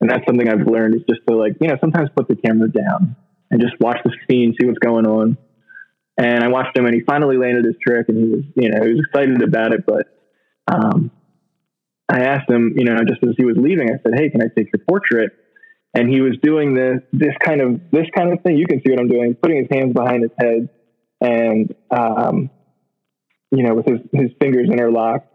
[0.02, 2.72] And that's something I've learned is just to like, you know, sometimes put the camera
[2.72, 3.16] down
[3.52, 5.38] and just watch the scene, see what's going on.
[6.18, 8.84] And I watched him, and he finally landed his trick, and he was, you know,
[8.84, 9.86] he was excited about it.
[9.86, 10.08] But
[10.68, 11.12] um,
[12.10, 14.48] I asked him, you know, just as he was leaving, I said, "Hey, can I
[14.56, 15.32] take your portrait?"
[15.94, 18.58] And he was doing this this kind of this kind of thing.
[18.58, 19.36] You can see what I'm doing.
[19.36, 20.70] Putting his hands behind his head,
[21.20, 22.50] and um,
[23.52, 25.28] you know, with his his fingers interlocked.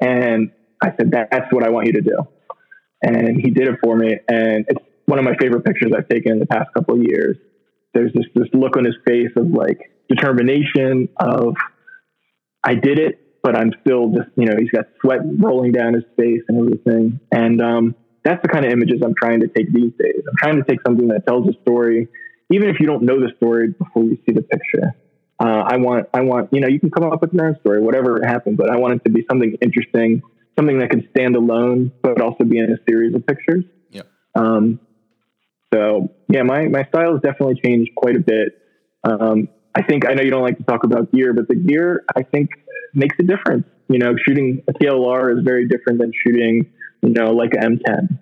[0.00, 0.50] And
[0.82, 2.28] I said, "That's what I want you to do."
[3.02, 4.18] and he did it for me.
[4.28, 7.36] And it's one of my favorite pictures I've taken in the past couple of years.
[7.94, 11.54] There's this this look on his face of like determination of
[12.64, 16.04] I did it, but I'm still just you know he's got sweat rolling down his
[16.16, 17.20] face and everything.
[17.30, 17.94] And um,
[18.24, 20.22] that's the kind of images I'm trying to take these days.
[20.28, 22.08] I'm trying to take something that tells a story,
[22.50, 24.94] even if you don't know the story before you see the picture.
[25.40, 27.80] Uh, I want, I want, you know, you can come up with your own story,
[27.80, 30.22] whatever happened, but I want it to be something interesting
[30.58, 33.64] something that can stand alone, but also be in a series of pictures.
[33.90, 34.02] Yeah.
[34.34, 34.80] Um,
[35.72, 38.58] so yeah, my, my style has definitely changed quite a bit.
[39.04, 42.04] Um, I think, I know you don't like to talk about gear, but the gear
[42.14, 42.50] I think
[42.94, 43.66] makes a difference.
[43.88, 46.70] You know, shooting a TLR is very different than shooting,
[47.02, 48.18] you know, like an M10.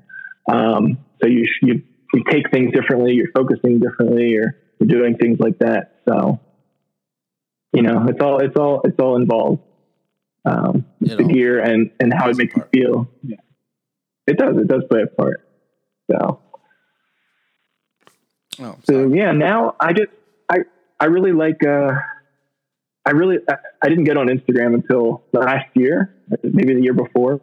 [0.53, 5.39] Um, so you, you, you take things differently, you're focusing differently, you're, you're doing things
[5.39, 6.01] like that.
[6.09, 6.41] So,
[7.73, 9.63] you know, it's all, it's all, it's all involved
[10.45, 13.09] um, the know, gear and and how it makes you feel.
[13.23, 13.37] Yeah,
[14.27, 14.57] it does.
[14.57, 15.47] It does play a part.
[16.11, 16.41] So,
[18.61, 19.33] oh, so yeah.
[19.33, 20.11] Now I just
[20.49, 20.59] I
[20.99, 21.65] I really like.
[21.65, 21.93] uh
[23.07, 27.41] I really I, I didn't get on Instagram until last year, maybe the year before.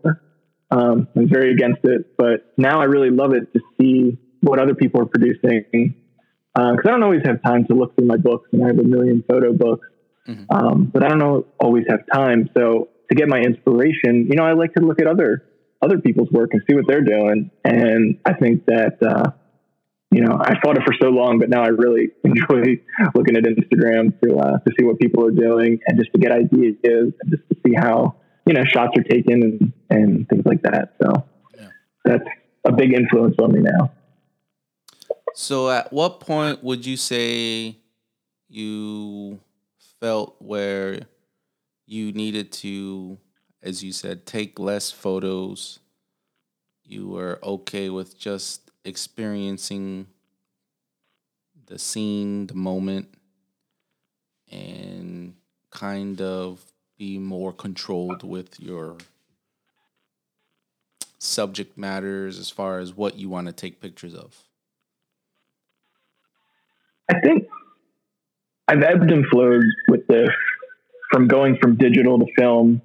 [0.70, 4.60] Um, I was very against it, but now I really love it to see what
[4.60, 8.18] other people are producing because uh, I don't always have time to look through my
[8.18, 9.88] books, and I have a million photo books.
[10.28, 10.44] Mm-hmm.
[10.50, 12.50] Um, but I don't always have time.
[12.58, 15.44] So to get my inspiration, you know, I like to look at other
[15.82, 17.52] other people's work and see what they're doing.
[17.64, 19.32] And I think that uh,
[20.12, 22.82] you know, I fought it for so long, but now I really enjoy
[23.14, 26.32] looking at Instagram to uh, to see what people are doing and just to get
[26.32, 28.16] ideas and just to see how
[28.48, 30.94] you know shots are taken and and things like that.
[31.02, 31.26] So
[31.56, 31.68] yeah.
[32.06, 32.24] that's
[32.66, 33.92] a big influence on me now.
[35.34, 37.78] So, at what point would you say
[38.50, 39.40] you
[40.00, 41.02] felt where
[41.86, 43.18] you needed to,
[43.62, 45.80] as you said, take less photos.
[46.84, 50.08] You were okay with just experiencing
[51.66, 53.10] the scene, the moment,
[54.50, 55.36] and
[55.70, 56.66] kind of
[56.98, 58.98] be more controlled with your
[61.20, 64.36] subject matters as far as what you want to take pictures of?
[67.10, 67.48] I think
[68.68, 70.30] I've ebbed and flowed with this
[71.12, 72.82] from going from digital to film,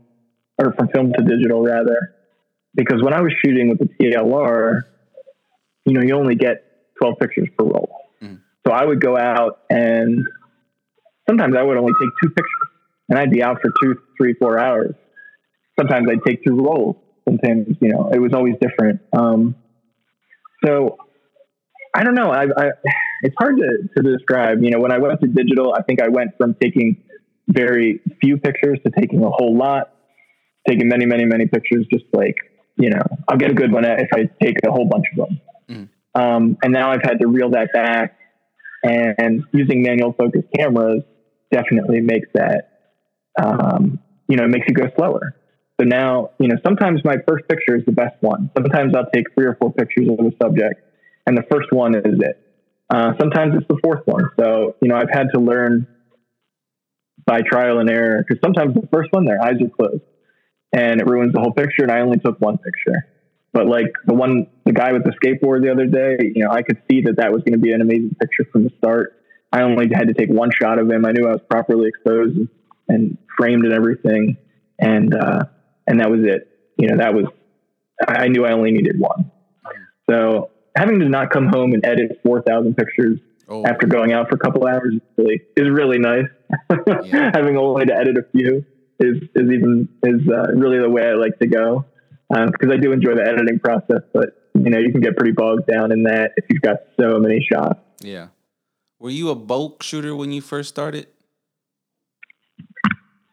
[0.58, 2.14] or from film to digital rather,
[2.74, 4.82] because when I was shooting with the TLR,
[5.84, 6.64] you know, you only get
[7.00, 7.90] 12 pictures per roll.
[8.22, 8.40] Mm.
[8.64, 10.24] So I would go out and
[11.28, 12.71] sometimes I would only take two pictures
[13.12, 14.94] and I'd be out for two, three, four hours.
[15.78, 16.96] Sometimes I'd take two rolls.
[17.28, 19.00] Sometimes, you know, it was always different.
[19.12, 19.54] Um,
[20.64, 20.96] so
[21.94, 22.30] I don't know.
[22.30, 22.70] I, I,
[23.20, 24.62] it's hard to, to describe.
[24.62, 27.04] You know, when I went to digital, I think I went from taking
[27.48, 29.92] very few pictures to taking a whole lot,
[30.66, 31.84] taking many, many, many pictures.
[31.92, 32.36] Just like
[32.78, 35.40] you know, I'll get a good one if I take a whole bunch of them.
[35.68, 35.88] Mm.
[36.18, 38.16] Um, and now I've had to reel that back,
[38.82, 41.02] and using manual focus cameras
[41.52, 42.71] definitely makes that
[43.40, 45.36] um, you know it makes you go slower.
[45.80, 48.50] So now you know sometimes my first picture is the best one.
[48.56, 50.80] Sometimes I'll take three or four pictures of a subject,
[51.26, 52.38] and the first one is it.
[52.90, 54.28] Uh, sometimes it's the fourth one.
[54.38, 55.86] So you know I've had to learn
[57.24, 60.02] by trial and error because sometimes the first one their eyes are closed
[60.72, 61.82] and it ruins the whole picture.
[61.82, 63.06] And I only took one picture,
[63.52, 66.62] but like the one the guy with the skateboard the other day, you know, I
[66.62, 69.18] could see that that was going to be an amazing picture from the start.
[69.52, 71.04] I only had to take one shot of him.
[71.04, 72.48] I knew I was properly exposed and
[73.36, 74.36] framed and everything,
[74.78, 75.44] and uh,
[75.86, 76.48] and that was it.
[76.78, 77.26] you know, that was,
[78.06, 79.30] I knew I only needed one.
[80.08, 83.18] So having to not come home and edit 4,000 pictures
[83.48, 83.64] oh.
[83.64, 86.26] after going out for a couple hours is really, is really nice.
[87.04, 87.30] Yeah.
[87.34, 88.64] having only to edit a few
[89.00, 91.84] is, is even, is uh, really the way I like to go.
[92.28, 95.32] Because uh, I do enjoy the editing process, but you know, you can get pretty
[95.32, 97.80] bogged down in that if you've got so many shots.
[98.00, 98.28] Yeah.
[98.98, 101.08] Were you a bulk shooter when you first started?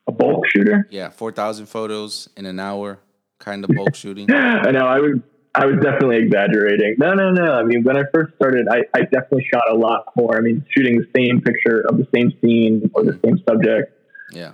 [0.10, 0.88] A bulk shooter?
[0.89, 2.99] Yeah, four thousand photos in an hour,
[3.38, 4.32] kind of bulk shooting.
[4.32, 4.88] I know.
[4.88, 5.20] I was
[5.53, 6.95] I was definitely exaggerating.
[6.97, 7.53] No, no, no.
[7.53, 10.36] I mean, when I first started, I, I definitely shot a lot more.
[10.36, 13.93] I mean, shooting the same picture of the same scene or the same subject.
[14.32, 14.53] Yeah.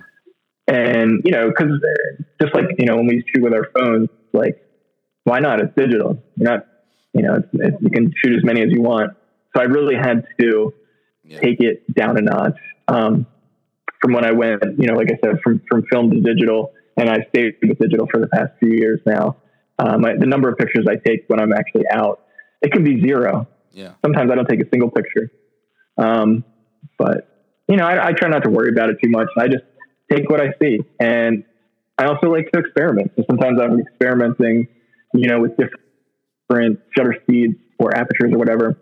[0.68, 1.72] And you know, because
[2.38, 4.62] just like you know, when we shoot with our phones, like
[5.24, 5.60] why not?
[5.60, 6.22] It's digital.
[6.36, 6.66] You're not,
[7.14, 9.12] you know, it's, it's, you can shoot as many as you want.
[9.56, 10.74] So I really had to
[11.24, 11.40] yeah.
[11.40, 12.58] take it down a notch.
[12.88, 13.26] Um,
[14.00, 17.10] from when I went, you know, like I said, from, from film to digital, and
[17.10, 19.36] I stayed with digital for the past few years now.
[19.78, 22.22] Um, I, the number of pictures I take when I'm actually out,
[22.62, 23.46] it can be zero.
[23.72, 23.92] Yeah.
[24.04, 25.30] Sometimes I don't take a single picture.
[25.98, 26.44] Um,
[26.98, 27.28] but
[27.68, 29.28] you know, I, I try not to worry about it too much.
[29.38, 29.64] I just
[30.10, 31.44] take what I see, and
[31.98, 33.12] I also like to experiment.
[33.16, 34.68] So sometimes I'm experimenting,
[35.14, 38.78] you know, with different shutter speeds or apertures or whatever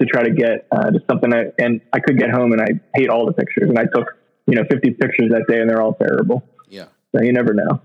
[0.00, 1.32] to try to get uh, just something.
[1.32, 4.08] I, and I could get home and I hate all the pictures, and I took
[4.46, 6.44] you know 50 pictures that day, and they're all terrible.
[6.68, 6.86] Yeah.
[7.14, 7.80] So you never know.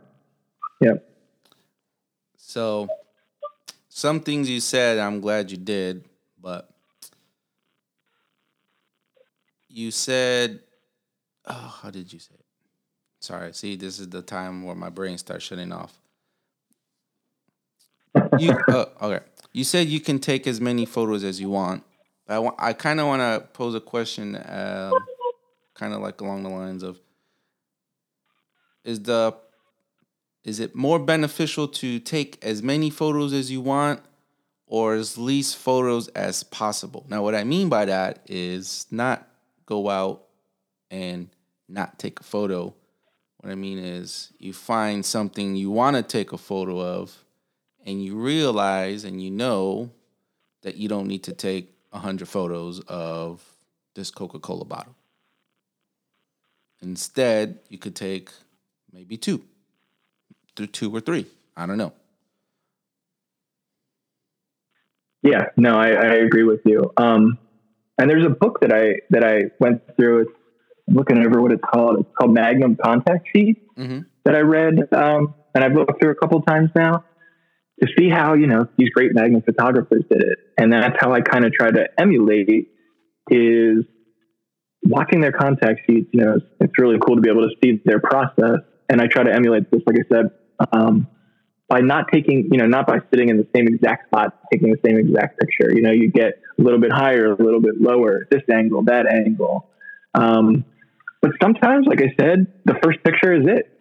[0.81, 1.07] Yep.
[2.37, 2.87] So
[3.89, 6.05] some things you said, I'm glad you did,
[6.41, 6.69] but
[9.69, 10.61] you said,
[11.45, 12.45] oh, how did you say it?
[13.19, 13.53] Sorry.
[13.53, 15.99] See, this is the time where my brain starts shutting off.
[18.39, 19.25] You uh, okay?
[19.53, 21.83] You said you can take as many photos as you want,
[22.29, 24.93] I, want, I kind of want to pose a question, um,
[25.77, 26.99] kind of like along the lines of:
[28.83, 29.35] Is the
[30.43, 34.01] is it more beneficial to take as many photos as you want,
[34.65, 37.05] or as least photos as possible?
[37.09, 39.27] Now, what I mean by that is not
[39.65, 40.23] go out
[40.89, 41.29] and
[41.67, 42.73] not take a photo.
[43.37, 47.23] What I mean is you find something you want to take a photo of,
[47.85, 49.91] and you realize and you know
[50.61, 53.43] that you don't need to take 100 photos of
[53.95, 54.96] this Coca Cola bottle.
[56.81, 58.29] Instead, you could take
[58.91, 59.43] maybe two,
[60.55, 61.25] through two or three.
[61.55, 61.93] I don't know.
[65.23, 66.91] Yeah, no, I, I agree with you.
[66.95, 67.39] Um,
[67.97, 70.21] and there's a book that I that I went through.
[70.21, 70.31] It's
[70.87, 71.99] looking over what it's called.
[71.99, 74.01] It's called Magnum Contact Sheet mm-hmm.
[74.23, 77.03] that I read, um, and I've looked through a couple times now
[77.81, 81.21] to see how you know these great Magnum photographers did it, and that's how I
[81.21, 82.69] kind of try to emulate
[83.29, 83.83] is
[84.87, 86.09] watching their contact sheets.
[86.11, 88.59] You know, it's, it's, really cool to be able to see their process,
[88.89, 90.31] and I try to emulate this, like I said,
[90.71, 91.07] um,
[91.67, 94.79] by not taking, you know, not by sitting in the same exact spot, taking the
[94.85, 95.73] same exact picture.
[95.73, 99.05] You know, you get a little bit higher, a little bit lower, this angle, that
[99.07, 99.69] angle.
[100.13, 100.63] Um,
[101.21, 103.71] but sometimes, like I said, the first picture is it.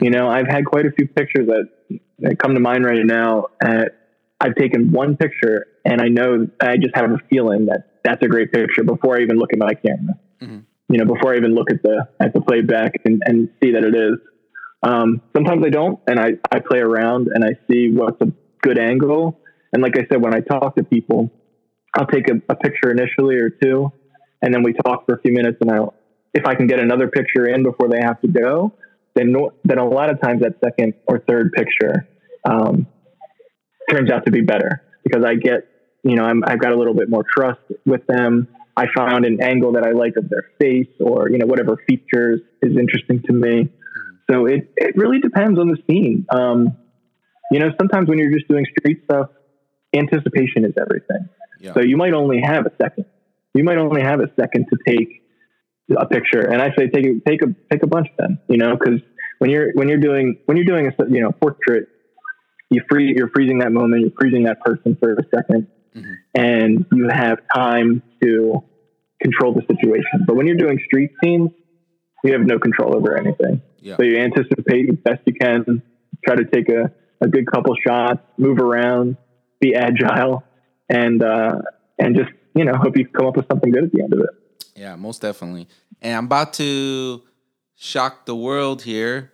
[0.00, 3.46] You know, I've had quite a few pictures that that come to mind right now.
[3.64, 3.84] Uh,
[4.40, 8.28] I've taken one picture and I know I just have a feeling that that's a
[8.28, 10.14] great picture before I even look at my camera.
[10.42, 10.58] Mm-hmm.
[10.90, 13.84] You know, before I even look at the at the playback and, and see that
[13.84, 14.18] it is.
[14.82, 18.32] Um, sometimes I don't, and I, I play around and I see what's a
[18.62, 19.40] good angle.
[19.72, 21.30] And like I said, when I talk to people,
[21.94, 23.92] I'll take a, a picture initially or two,
[24.40, 25.58] and then we talk for a few minutes.
[25.60, 25.84] And I,
[26.32, 28.72] if I can get another picture in before they have to go,
[29.14, 29.34] then
[29.64, 32.08] then a lot of times that second or third picture
[32.44, 32.86] um,
[33.90, 35.68] turns out to be better because I get
[36.04, 38.48] you know i have got a little bit more trust with them.
[38.78, 42.40] I found an angle that I like of their face or you know whatever features
[42.62, 43.70] is interesting to me.
[44.30, 46.26] So it it really depends on the scene.
[46.30, 46.76] Um,
[47.50, 49.30] you know, sometimes when you're just doing street stuff,
[49.92, 51.28] anticipation is everything.
[51.60, 51.72] Yeah.
[51.74, 53.06] So you might only have a second.
[53.54, 55.24] You might only have a second to take
[55.98, 58.38] a picture, and I say take a, take a take a bunch of them.
[58.48, 59.00] You know, because
[59.38, 61.88] when you're when you're doing when you're doing a you know portrait,
[62.70, 65.66] you free you're freezing that moment, you're freezing that person for a 2nd
[65.96, 66.12] mm-hmm.
[66.34, 68.62] and you have time to
[69.22, 70.24] control the situation.
[70.26, 71.50] But when you're doing street scenes,
[72.24, 73.62] you have no control over anything.
[73.80, 73.96] Yeah.
[73.96, 75.82] So you anticipate as best you can,
[76.24, 79.16] try to take a, a good couple shots, move around,
[79.60, 80.44] be agile,
[80.88, 81.60] and uh,
[81.98, 84.20] and just you know hope you come up with something good at the end of
[84.20, 84.64] it.
[84.74, 85.68] Yeah, most definitely.
[86.00, 87.22] And I'm about to
[87.76, 89.32] shock the world here.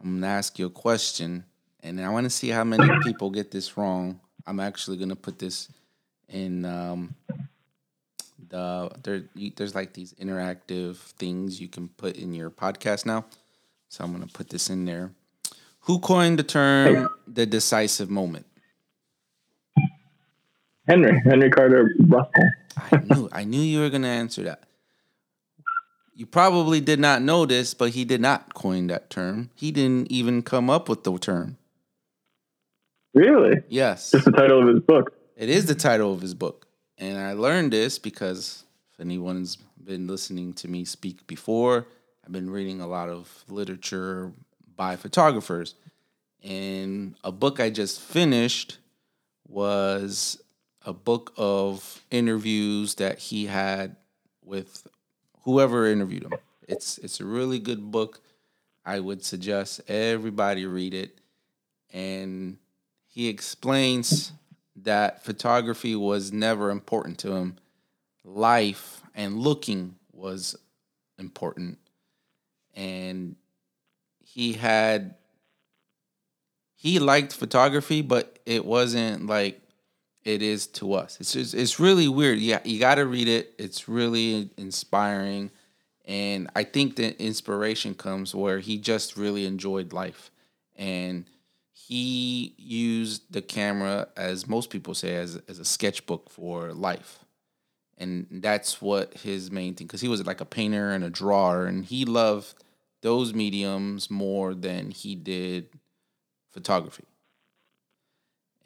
[0.00, 1.44] I'm gonna ask you a question,
[1.82, 4.20] and I want to see how many people get this wrong.
[4.46, 5.68] I'm actually gonna put this
[6.28, 7.14] in um,
[8.52, 9.22] the there.
[9.56, 13.24] There's like these interactive things you can put in your podcast now,
[13.88, 15.10] so I'm gonna put this in there.
[15.80, 18.46] Who coined the term the decisive moment?
[20.86, 22.52] Henry, Henry Cartier-Bresson.
[22.76, 24.62] I knew I knew you were gonna answer that.
[26.14, 29.50] You probably did not know this, but he did not coin that term.
[29.54, 31.56] He didn't even come up with the term.
[33.14, 33.62] Really?
[33.68, 34.12] Yes.
[34.14, 35.14] It's the title of his book.
[35.36, 36.66] It is the title of his book.
[36.98, 41.86] And I learned this because if anyone's been listening to me speak before,
[42.24, 44.32] I've been reading a lot of literature
[44.76, 45.74] by photographers.
[46.42, 48.78] And a book I just finished
[49.48, 50.42] was
[50.84, 53.96] a book of interviews that he had
[54.44, 54.86] with
[55.42, 56.34] whoever interviewed him.
[56.68, 58.20] It's it's a really good book.
[58.84, 61.18] I would suggest everybody read it.
[61.92, 62.58] And
[63.06, 64.32] he explains
[64.84, 67.56] that photography was never important to him.
[68.24, 70.56] Life and looking was
[71.18, 71.78] important.
[72.74, 73.36] And
[74.24, 75.14] he had
[76.74, 79.60] he liked photography, but it wasn't like
[80.24, 81.18] it is to us.
[81.20, 82.38] It's just it's really weird.
[82.38, 83.54] Yeah, you got to read it.
[83.58, 85.50] It's really inspiring,
[86.04, 90.30] and I think the inspiration comes where he just really enjoyed life,
[90.76, 91.26] and
[91.92, 97.18] he used the camera as most people say as as a sketchbook for life,
[97.98, 99.86] and that's what his main thing.
[99.86, 102.54] Because he was like a painter and a drawer, and he loved
[103.00, 105.68] those mediums more than he did
[106.50, 107.04] photography,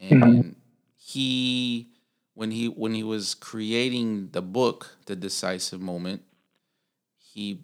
[0.00, 0.22] and.
[0.22, 0.50] Mm-hmm
[1.06, 1.88] he
[2.34, 6.20] when he when he was creating the book the decisive moment
[7.16, 7.60] he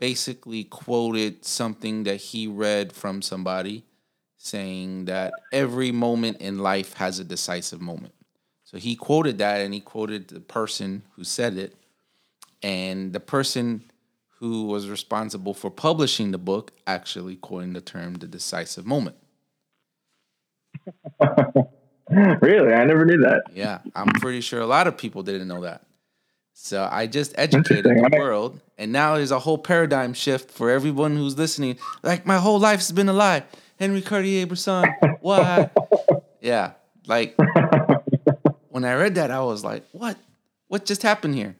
[0.00, 3.84] basically quoted something that he read from somebody
[4.46, 8.14] saying that every moment in life has a decisive moment
[8.64, 11.74] so he quoted that and he quoted the person who said it
[12.62, 13.82] and the person
[14.38, 19.16] who was responsible for publishing the book actually coined the term the decisive moment
[22.40, 22.72] really?
[22.72, 23.44] I never knew that.
[23.52, 25.82] Yeah, I'm pretty sure a lot of people didn't know that.
[26.52, 31.16] So I just educated the world, and now there's a whole paradigm shift for everyone
[31.16, 31.76] who's listening.
[32.02, 33.44] Like my whole life's been a lie.
[33.78, 34.84] Henry Cartier-Bresson.
[35.20, 35.70] Why?
[36.40, 36.72] yeah,
[37.06, 37.36] like
[38.68, 40.16] when I read that, I was like, "What?
[40.68, 41.56] What just happened here?"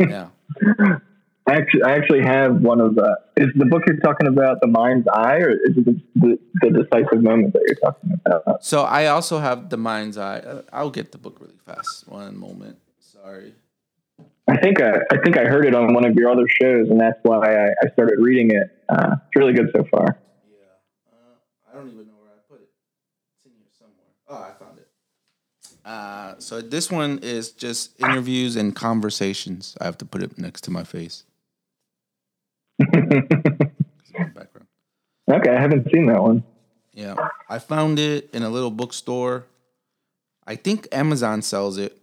[0.00, 0.28] yeah.
[1.46, 3.16] I actually, I actually have one of the.
[3.36, 6.70] Is the book you're talking about the mind's eye, or is it the, the, the
[6.70, 8.64] decisive moment that you're talking about?
[8.64, 10.38] So I also have the mind's eye.
[10.38, 12.06] Uh, I'll get the book really fast.
[12.06, 12.78] One moment.
[13.00, 13.54] Sorry.
[14.46, 17.00] I think I, I think I heard it on one of your other shows, and
[17.00, 18.79] that's why I, I started reading it.
[18.90, 20.18] Uh, it's really good so far.
[20.50, 22.70] Yeah, uh, I don't even know where I put it.
[23.36, 24.06] It's in here somewhere.
[24.28, 24.88] Oh, I found it.
[25.84, 29.76] Uh, so this one is just interviews and conversations.
[29.80, 31.24] I have to put it next to my face.
[34.18, 34.66] background.
[35.30, 36.42] Okay, I haven't seen that one.
[36.92, 37.14] Yeah,
[37.48, 39.46] I found it in a little bookstore.
[40.46, 41.96] I think Amazon sells it,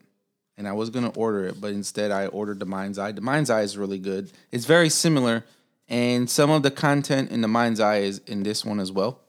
[0.58, 3.12] and I was gonna order it, but instead I ordered the Mind's Eye.
[3.12, 4.32] The Mind's Eye is really good.
[4.52, 5.44] It's very similar,
[5.90, 9.22] and some of the content in the Mind's Eye is in this one as well.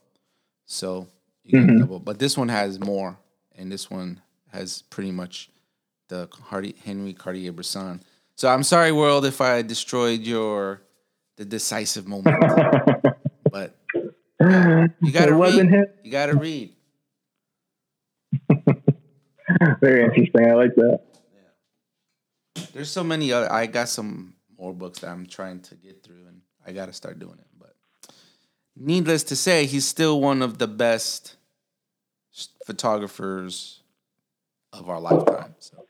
[0.66, 1.08] So
[1.44, 1.78] you mm-hmm.
[1.78, 3.18] double, but this one has more,
[3.56, 4.20] and this one
[4.52, 5.50] has pretty much
[6.08, 8.02] the Hardy, Henry Cartier-Bresson.
[8.34, 10.82] So I'm sorry, world, if I destroyed your
[11.38, 12.36] the decisive moment.
[13.50, 13.76] but
[14.40, 15.54] you gotta read.
[15.54, 15.86] Him.
[16.02, 16.74] You gotta read.
[19.80, 20.50] Very interesting.
[20.50, 21.00] I like that.
[22.56, 22.62] Yeah.
[22.74, 23.50] There's so many other.
[23.50, 26.92] I got some more books that I'm trying to get through, and I got to
[26.92, 27.46] start doing it.
[27.58, 27.74] But
[28.76, 31.36] needless to say, he's still one of the best
[32.66, 33.80] photographers
[34.72, 35.54] of our lifetime.
[35.58, 35.86] So,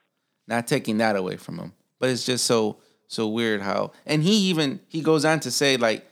[0.46, 4.34] not taking that away from him, but it's just so so weird how and he
[4.50, 6.06] even he goes on to say like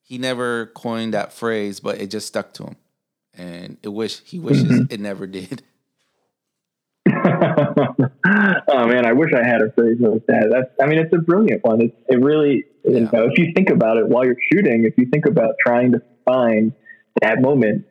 [0.00, 2.76] he never coined that phrase but it just stuck to him
[3.34, 4.90] and it wish he wishes mm-hmm.
[4.90, 5.62] it never did
[8.68, 11.18] oh man i wish i had a phrase like that that's i mean it's a
[11.18, 12.98] brilliant one it's it really yeah.
[12.98, 15.92] you know if you think about it while you're shooting if you think about trying
[15.92, 16.72] to find
[17.20, 17.84] that moment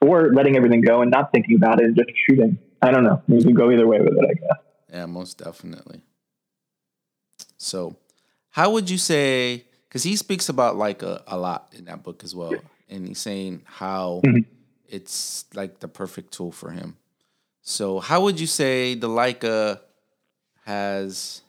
[0.00, 3.22] or letting everything go and not thinking about it and just shooting i don't know
[3.28, 4.58] you can go either way with it i guess
[4.92, 6.02] yeah most definitely
[7.58, 7.96] so,
[8.50, 9.64] how would you say?
[9.88, 12.54] Because he speaks about Leica, a lot in that book as well,
[12.88, 14.42] and he's saying how mm-hmm.
[14.88, 16.96] it's like the perfect tool for him.
[17.68, 19.80] So, how would you say the Leica
[20.64, 21.42] has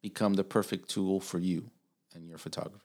[0.00, 1.70] become the perfect tool for you
[2.14, 2.84] and your photography?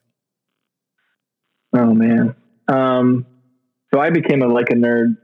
[1.72, 2.34] Oh man.
[2.66, 3.24] Um,
[3.92, 5.16] so I became a Leica nerd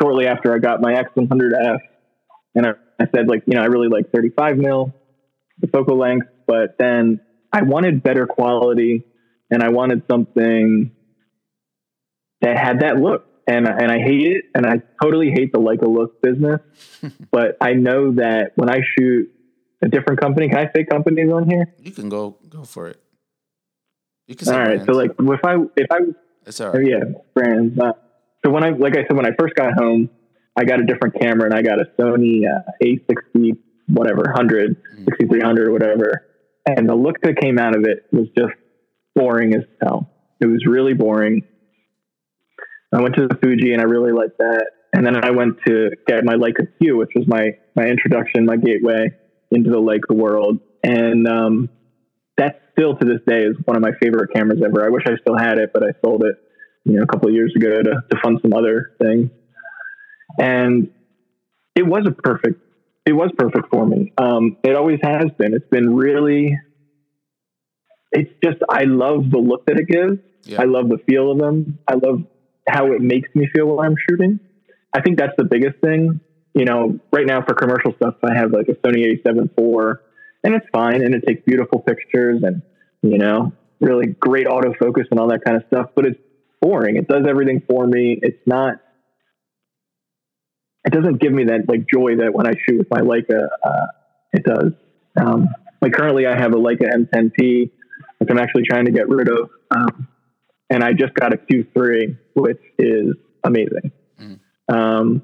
[0.00, 1.78] shortly after I got my X100F,
[2.54, 2.70] and I,
[3.00, 4.94] I said like, you know, I really like 35 mil
[5.58, 7.20] the focal length, but then
[7.52, 9.04] I wanted better quality
[9.50, 10.92] and I wanted something
[12.40, 13.27] that had that look.
[13.48, 14.44] And, and I hate it.
[14.54, 16.60] And I totally hate the Leica look business.
[17.30, 19.30] but I know that when I shoot
[19.82, 21.74] a different company, can I say companies on here?
[21.78, 23.00] You can go go for it.
[24.26, 24.84] You can all right.
[24.84, 24.86] Brands.
[24.86, 25.98] So like if I if I
[26.46, 26.86] it's all right.
[26.86, 27.78] Yeah, brands.
[27.78, 27.92] Uh,
[28.44, 30.10] so when I like I said when I first got home,
[30.56, 35.04] I got a different camera and I got a Sony uh, A60 whatever 100 mm.
[35.04, 36.26] 6300 or whatever,
[36.66, 38.52] and the look that came out of it was just
[39.14, 40.10] boring as hell.
[40.40, 41.42] It was really boring.
[42.92, 44.66] I went to the Fuji and I really liked that.
[44.92, 48.56] And then I went to get my Leica Q, which was my my introduction, my
[48.56, 49.10] gateway
[49.50, 50.60] into the Leica world.
[50.82, 51.68] And um,
[52.38, 54.84] that still to this day is one of my favorite cameras ever.
[54.84, 56.36] I wish I still had it, but I sold it,
[56.84, 59.30] you know, a couple of years ago to, to fund some other things.
[60.38, 60.90] And
[61.74, 62.60] it was a perfect,
[63.04, 64.12] it was perfect for me.
[64.16, 65.52] Um, it always has been.
[65.54, 66.56] It's been really,
[68.12, 70.18] it's just, I love the look that it gives.
[70.44, 70.62] Yeah.
[70.62, 71.78] I love the feel of them.
[71.88, 72.22] I love
[72.68, 74.40] how it makes me feel while I'm shooting.
[74.92, 76.20] I think that's the biggest thing.
[76.54, 79.98] You know, right now for commercial stuff, I have like a Sony A7 IV
[80.44, 82.62] and it's fine and it takes beautiful pictures and,
[83.02, 86.18] you know, really great autofocus and all that kind of stuff, but it's
[86.60, 86.96] boring.
[86.96, 88.18] It does everything for me.
[88.20, 88.80] It's not,
[90.84, 93.86] it doesn't give me that like joy that when I shoot with my Leica, uh,
[94.32, 94.72] it does.
[95.20, 95.48] Um,
[95.80, 97.70] like currently I have a Leica M10P,
[98.18, 99.50] which I'm actually trying to get rid of.
[99.70, 100.08] Um,
[100.70, 103.14] and I just got a Q3, which is
[103.44, 103.92] amazing.
[104.20, 104.40] Mm.
[104.68, 105.22] Um,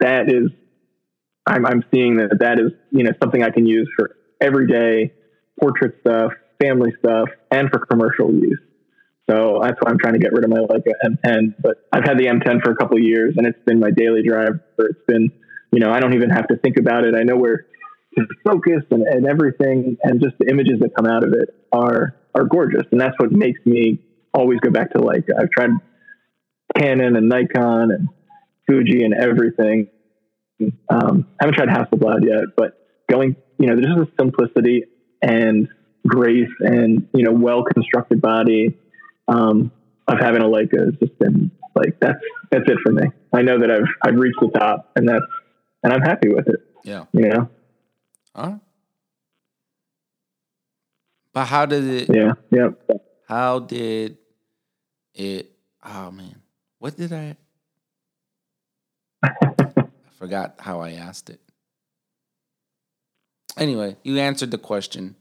[0.00, 0.50] that is,
[1.46, 5.12] I'm, I'm seeing that that is, you know, something I can use for everyday
[5.60, 8.60] portrait stuff, family stuff, and for commercial use.
[9.30, 11.54] So that's why I'm trying to get rid of my Leica M10.
[11.60, 14.64] But I've had the M10 for a couple years, and it's been my daily driver.
[14.78, 15.30] It's been,
[15.70, 17.14] you know, I don't even have to think about it.
[17.14, 17.66] I know where
[18.16, 22.14] to focus and, and everything, and just the images that come out of it are
[22.34, 24.00] are gorgeous, and that's what makes me
[24.32, 25.30] always go back to Leica.
[25.38, 25.70] I've tried
[26.76, 28.08] Canon and Nikon and
[28.66, 29.88] Fuji and everything.
[30.88, 34.84] Um, I haven't tried Hasselblad yet, but going, you know, there's just a simplicity
[35.22, 35.68] and
[36.06, 38.76] grace and you know well constructed body
[39.28, 39.70] um,
[40.06, 42.18] of having a Leica has just been like that's
[42.50, 43.08] that's it for me.
[43.32, 45.24] I know that I've I've reached the top, and that's
[45.82, 46.60] and I'm happy with it.
[46.84, 47.48] Yeah, you know.
[48.34, 48.54] Huh?
[51.32, 52.14] But how did it?
[52.14, 52.68] Yeah, yeah.
[53.28, 54.16] How did
[55.14, 55.52] it?
[55.84, 56.40] Oh man,
[56.78, 57.36] what did I?
[59.22, 59.84] I
[60.18, 61.38] forgot how I asked it.
[63.58, 65.14] Anyway, you answered the question.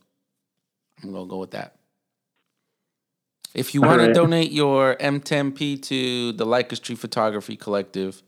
[1.03, 1.75] I'm gonna go with that.
[3.53, 4.07] If you want right.
[4.07, 8.23] to donate your M10P to the Leica Street Photography Collective,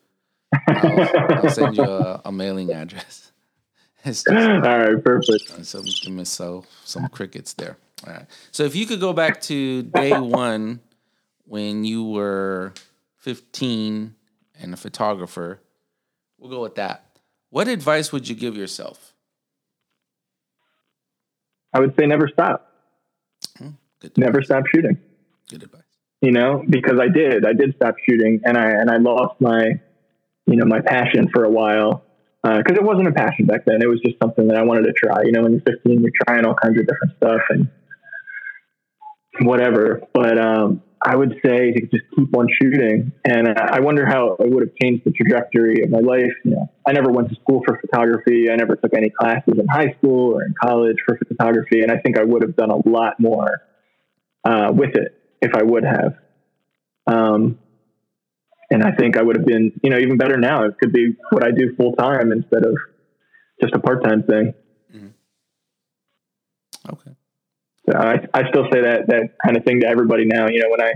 [0.67, 3.31] I'll, I'll send you a, a mailing address.
[4.05, 5.65] Just, All right, perfect.
[5.65, 5.83] So
[6.23, 7.77] sell some crickets there.
[8.05, 8.25] All right.
[8.51, 10.79] So if you could go back to day one
[11.45, 12.73] when you were
[13.17, 14.15] 15
[14.61, 15.61] and a photographer,
[16.37, 17.05] we'll go with that.
[17.49, 19.13] What advice would you give yourself?
[21.73, 22.71] I would say never stop.
[23.57, 23.69] Hmm,
[24.17, 24.97] never stop shooting.
[25.49, 25.81] Good advice.
[26.21, 29.79] You know, because I did, I did stop shooting, and I and I lost my,
[30.47, 32.03] you know, my passion for a while
[32.43, 33.81] because uh, it wasn't a passion back then.
[33.81, 35.23] It was just something that I wanted to try.
[35.23, 37.69] You know, when you're 15, you're trying all kinds of different stuff and
[39.41, 40.01] whatever.
[40.13, 43.11] But um, I would say to just keep on shooting.
[43.25, 46.31] And I wonder how it would have changed the trajectory of my life.
[46.43, 48.49] You know, I never went to school for photography.
[48.51, 51.81] I never took any classes in high school or in college for photography.
[51.81, 53.61] And I think I would have done a lot more
[54.43, 56.15] uh, with it if I would have.
[57.07, 57.59] Um,
[58.69, 60.65] and I think I would have been, you know, even better now.
[60.65, 62.77] It could be what I do full time instead of
[63.61, 64.53] just a part time thing.
[64.93, 65.07] Mm-hmm.
[66.93, 67.11] Okay.
[67.89, 70.47] So I, I still say that that kind of thing to everybody now.
[70.47, 70.93] You know, when I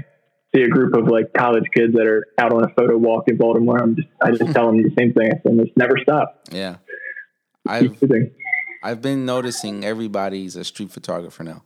[0.56, 3.38] see a group of like college kids that are out on a photo walk in
[3.38, 5.32] Baltimore, I'm just I just tell them the same thing.
[5.32, 6.42] I say, just never stop.
[6.52, 6.78] Yeah,
[7.68, 7.98] I've
[8.84, 11.64] I've been noticing everybody's a street photographer now.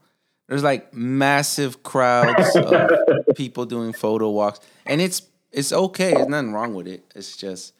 [0.48, 2.92] There's like massive crowds of
[3.36, 6.14] people doing photo walks, and it's it's okay.
[6.14, 7.12] There's nothing wrong with it.
[7.16, 7.74] It's just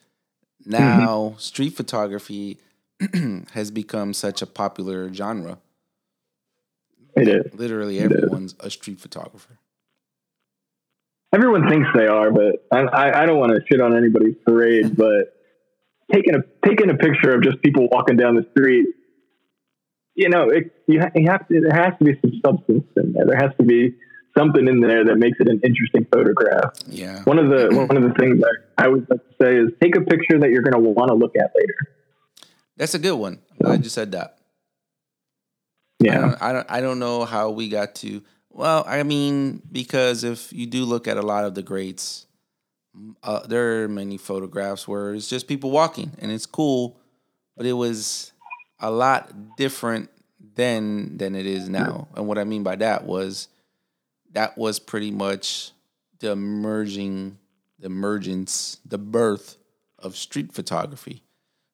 [0.66, 1.38] now mm-hmm.
[1.38, 2.58] street photography
[3.52, 5.58] has become such a popular genre.
[7.22, 7.54] It is.
[7.54, 9.58] Literally everyone's a street photographer.
[11.32, 14.96] Everyone thinks they are, but I, I, I don't want to shit on anybody's parade.
[14.96, 15.34] but
[16.12, 18.86] taking a taking a picture of just people walking down the street
[20.18, 23.12] you know, it, you, ha- you have to, there has to be some substance in
[23.12, 23.24] there.
[23.24, 23.94] There has to be
[24.36, 26.72] something in there that makes it an interesting photograph.
[26.88, 27.22] Yeah.
[27.22, 29.96] One of the one of the things that I always like to say is take
[29.96, 31.74] a picture that you're going to want to look at later.
[32.76, 33.38] That's a good one.
[33.64, 34.37] I just said that.
[36.00, 36.18] Yeah.
[36.18, 38.22] I don't, I don't, I don't know how we got to.
[38.50, 42.26] Well, I mean, because if you do look at a lot of the greats,
[43.22, 46.98] uh, there are many photographs where it's just people walking and it's cool,
[47.56, 48.32] but it was
[48.80, 50.10] a lot different
[50.54, 52.08] then than it is now.
[52.16, 53.48] And what I mean by that was
[54.32, 55.72] that was pretty much
[56.20, 57.38] the emerging,
[57.78, 59.56] the emergence, the birth
[59.98, 61.22] of street photography.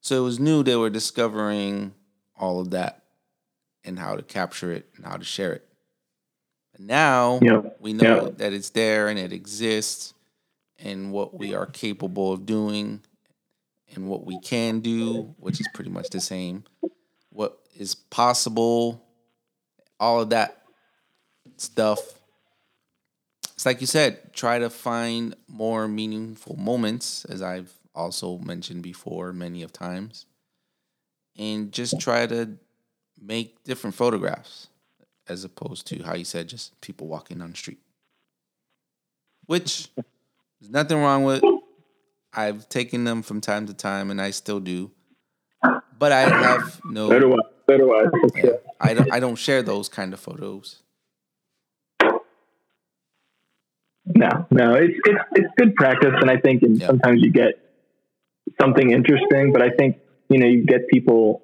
[0.01, 1.95] So it was new they were discovering
[2.37, 3.04] all of that
[3.85, 5.67] and how to capture it and how to share it.
[6.73, 7.77] But now Yep.
[7.81, 8.39] we know Yep.
[8.39, 10.15] that it's there and it exists
[10.79, 13.03] and what we are capable of doing
[13.95, 16.65] and what we can do, which is pretty much the same.
[17.31, 19.03] What is possible,
[20.01, 20.63] all of that
[21.57, 22.01] stuff.
[23.55, 29.33] It's like you said, try to find more meaningful moments, as I've also mentioned before
[29.33, 30.27] many of times,
[31.39, 32.59] and just try to
[33.25, 34.69] make different photographs
[35.29, 37.79] as opposed to how you said just people walking on the street.
[39.47, 39.89] Which
[40.61, 41.43] there's nothing wrong with.
[42.33, 44.91] I've taken them from time to time and I still do.
[45.99, 47.39] But I have no So do I.
[47.71, 48.05] So do I.
[48.35, 48.51] yeah,
[48.81, 50.83] I don't I don't share those kind of photos.
[54.07, 56.89] No, no, it's it's it's good practice, and I think and Yeah.
[56.89, 57.55] sometimes you get
[58.61, 59.53] something interesting.
[59.53, 59.97] But I think
[60.29, 61.43] you know you get people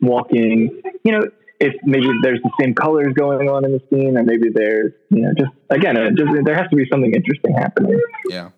[0.00, 0.82] walking.
[1.04, 1.22] You know,
[1.60, 5.22] if maybe there's the same colors going on in the scene, or maybe there's you
[5.22, 8.00] know just again, just, there has to be something interesting happening.
[8.28, 8.50] Yeah.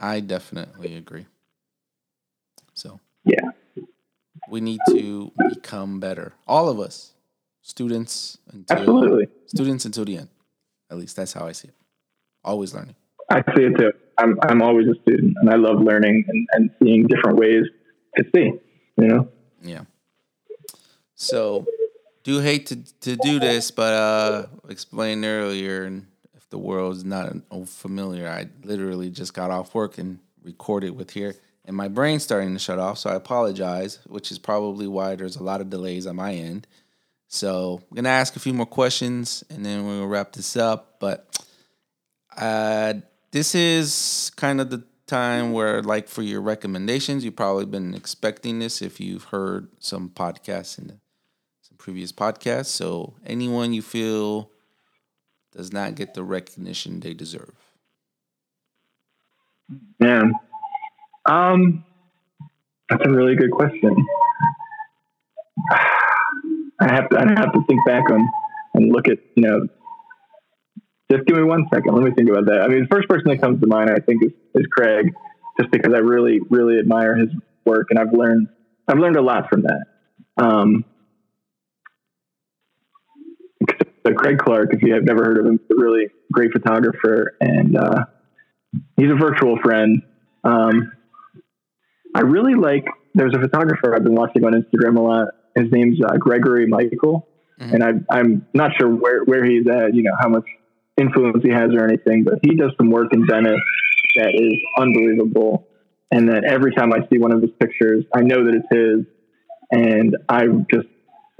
[0.00, 1.26] I definitely agree.
[2.74, 3.50] So Yeah,
[4.48, 6.32] we need to become better.
[6.46, 7.10] All of us.
[7.64, 9.28] Students until absolutely.
[9.46, 10.28] students until the end.
[10.90, 11.74] At least that's how I see it.
[12.42, 12.96] Always learning.
[13.30, 13.92] I see it too.
[14.18, 17.62] I'm I'm always a student, and I love learning and, and seeing different ways
[18.16, 18.50] to see.
[18.96, 19.28] You know.
[19.62, 19.82] Yeah.
[21.22, 21.66] So,
[22.24, 27.32] do hate to to do this, but uh, explained earlier, and if the world's not
[27.66, 32.52] familiar, I literally just got off work and recorded with here, and my brain's starting
[32.54, 32.98] to shut off.
[32.98, 36.66] So I apologize, which is probably why there's a lot of delays on my end.
[37.28, 40.96] So I'm gonna ask a few more questions, and then we're gonna wrap this up.
[40.98, 41.40] But
[42.36, 42.94] uh,
[43.30, 48.58] this is kind of the time where, like, for your recommendations, you've probably been expecting
[48.58, 51.01] this if you've heard some podcasts and some
[51.82, 52.66] previous podcasts.
[52.66, 54.50] So, anyone you feel
[55.54, 57.56] does not get the recognition they deserve.
[59.98, 60.22] Yeah.
[61.26, 61.84] Um,
[62.88, 63.94] that's a really good question.
[66.80, 68.28] I have to, I have to think back on
[68.74, 69.66] and look at, you know,
[71.10, 71.94] just give me one second.
[71.94, 72.62] Let me think about that.
[72.62, 75.12] I mean, the first person that comes to mind, I think, is, is Craig,
[75.60, 77.28] just because I really, really admire his
[77.64, 78.48] work and I've learned,
[78.86, 79.84] I've learned a lot from that.
[80.38, 80.84] Um,
[84.06, 87.32] so Craig Clark, if you have never heard of him, is a really great photographer
[87.40, 88.04] and, uh,
[88.96, 90.02] he's a virtual friend.
[90.44, 90.92] Um,
[92.14, 92.84] I really like.
[93.14, 95.28] There's a photographer I've been watching on Instagram a lot.
[95.56, 97.28] His name's uh, Gregory Michael,
[97.60, 97.72] Mhm.
[97.74, 99.94] and I, I'm not sure where where he's at.
[99.94, 100.44] You know how much
[100.98, 103.60] influence he has or anything, but he does some work in Venice
[104.16, 105.66] that is unbelievable.
[106.10, 109.06] And that every time I see one of his pictures, I know that it's his,
[109.70, 110.88] and I just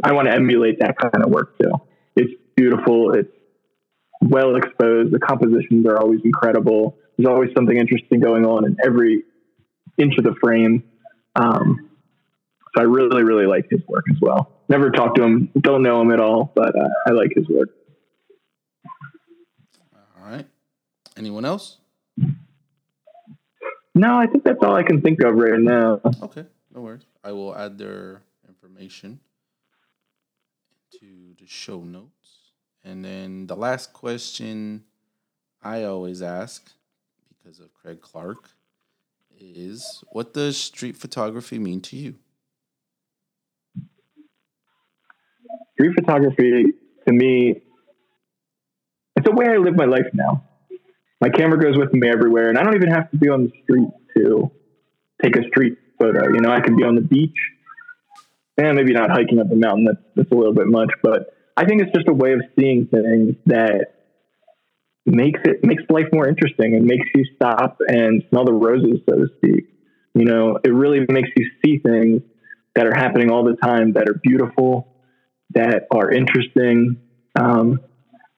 [0.04, 1.70] I want to emulate that kind of work too.
[2.56, 3.12] Beautiful.
[3.14, 3.32] It's
[4.22, 5.12] well exposed.
[5.12, 6.96] The compositions are always incredible.
[7.16, 9.24] There's always something interesting going on in every
[9.98, 10.84] inch of the frame.
[11.34, 11.90] Um,
[12.74, 14.50] so I really, really like his work as well.
[14.68, 17.68] Never talked to him, don't know him at all, but uh, I like his work.
[19.94, 20.46] All right.
[21.16, 21.78] Anyone else?
[23.94, 26.00] No, I think that's all I can think of right now.
[26.22, 27.04] Okay, no worries.
[27.22, 29.20] I will add their information
[30.92, 32.21] to the show notes.
[32.84, 34.84] And then the last question
[35.62, 36.72] I always ask,
[37.28, 38.50] because of Craig Clark,
[39.38, 42.14] is what does street photography mean to you?
[45.74, 46.64] Street photography,
[47.06, 47.62] to me,
[49.16, 50.44] it's a way I live my life now.
[51.20, 53.52] My camera goes with me everywhere, and I don't even have to be on the
[53.62, 54.50] street to
[55.22, 56.28] take a street photo.
[56.34, 57.36] You know, I can be on the beach,
[58.58, 59.84] and maybe not hiking up a mountain.
[59.84, 62.86] That's, that's a little bit much, but I think it's just a way of seeing
[62.86, 63.86] things that
[65.04, 69.16] makes it makes life more interesting and makes you stop and smell the roses, so
[69.16, 69.68] to speak.
[70.14, 72.22] You know, it really makes you see things
[72.74, 74.88] that are happening all the time that are beautiful,
[75.50, 76.98] that are interesting,
[77.38, 77.80] um,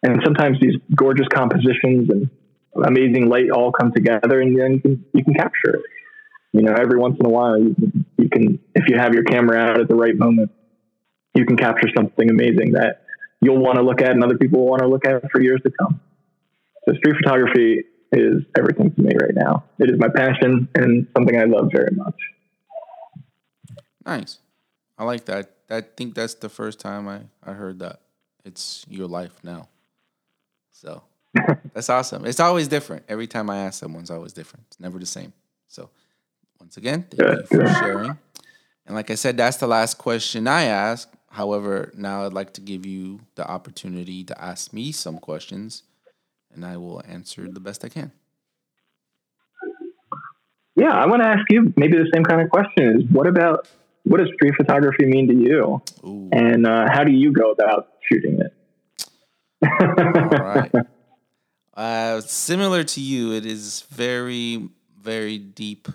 [0.03, 2.31] and sometimes these gorgeous compositions and
[2.85, 4.81] amazing light all come together, and then
[5.15, 5.83] you can, capture it.
[6.53, 9.25] You know, every once in a while, you can, you can, if you have your
[9.25, 10.51] camera out at the right moment,
[11.35, 13.04] you can capture something amazing that
[13.45, 15.61] you'll want to look at and other people will want to look at for years
[15.63, 16.01] to come.
[16.87, 19.65] So street photography is everything to me right now.
[19.79, 22.15] It is my passion and something I love very much.
[24.07, 24.39] Nice.
[24.99, 25.51] I like that.
[25.71, 28.01] I think that's the first time I, I heard that.
[28.45, 29.69] It's your life now.
[30.71, 31.03] So
[31.73, 32.27] that's awesome.
[32.27, 33.05] It's always different.
[33.09, 34.67] Every time I ask someone, it's always different.
[34.69, 35.33] It's never the same.
[35.69, 35.91] So
[36.61, 38.19] once again, thank you for sharing.
[38.87, 41.11] And like I said, that's the last question I ask.
[41.35, 45.83] However, now I'd like to give you the opportunity to ask me some questions,
[46.55, 48.13] and I will answer the best I can.
[50.77, 53.67] Yeah, I want to ask you maybe the same kind of question: Is what about
[54.05, 56.29] what does street photography mean to you, Ooh.
[56.31, 58.55] and uh, how do you go about shooting it?
[59.65, 60.73] All right.
[61.77, 64.69] Uh, similar to you, it is very,
[65.03, 65.89] very deep,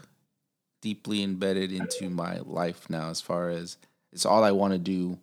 [0.82, 3.10] deeply embedded into my life now.
[3.10, 3.78] As far as
[4.12, 5.18] it's all I want to do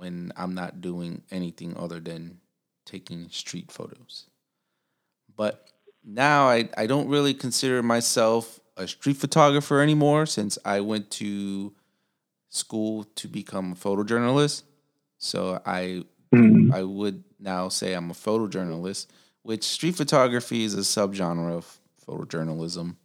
[0.00, 2.38] when I'm not doing anything other than
[2.86, 4.28] taking street photos.
[5.36, 5.68] But
[6.02, 11.74] now I, I don't really consider myself a street photographer anymore since I went to
[12.48, 14.62] school to become a photojournalist.
[15.18, 16.72] So I mm.
[16.72, 19.06] I would now say I'm a photojournalist,
[19.42, 21.78] which street photography is a subgenre of
[22.08, 22.96] photojournalism.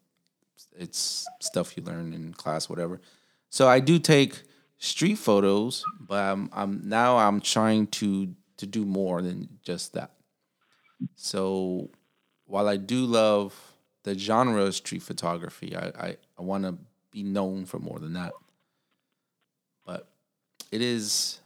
[0.78, 3.02] It's stuff you learn in class, whatever.
[3.50, 4.44] So I do take
[4.78, 10.12] street photos, but I'm, I'm now I'm trying to to do more than just that.
[11.16, 11.90] So
[12.46, 13.54] while I do love
[14.04, 16.78] the genre of street photography, I, I, I want to
[17.12, 18.34] be known for more than that.
[19.86, 20.08] But
[20.72, 21.40] it is,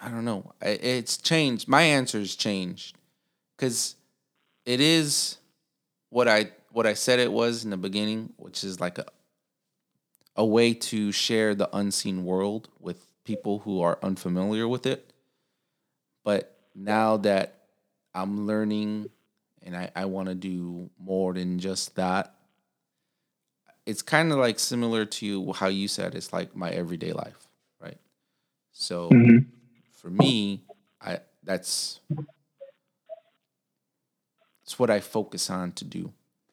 [0.00, 1.68] I don't know, it's changed.
[1.68, 2.96] My answer has changed
[3.56, 3.96] because
[4.64, 5.38] it is
[6.10, 9.06] what I what I said it was in the beginning, which is like a
[10.38, 15.12] a way to share the unseen world with people who are unfamiliar with it.
[16.24, 17.64] But now that
[18.14, 19.10] I'm learning
[19.64, 22.34] and I, I want to do more than just that,
[23.84, 27.48] it's kind of like similar to how you said it's like my everyday life,
[27.80, 27.98] right?
[28.70, 29.38] So mm-hmm.
[29.92, 30.62] for me,
[31.00, 31.98] I that's
[34.62, 36.12] it's what I focus on to do.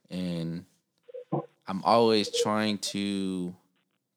[0.09, 0.65] And
[1.67, 3.53] I'm always trying to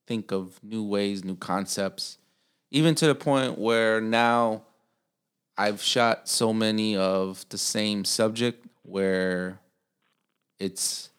[0.08, 2.16] think of new ways, new concepts,
[2.70, 4.62] even to the point where now
[5.58, 9.60] I've shot so many of the same subject where
[10.58, 11.10] it's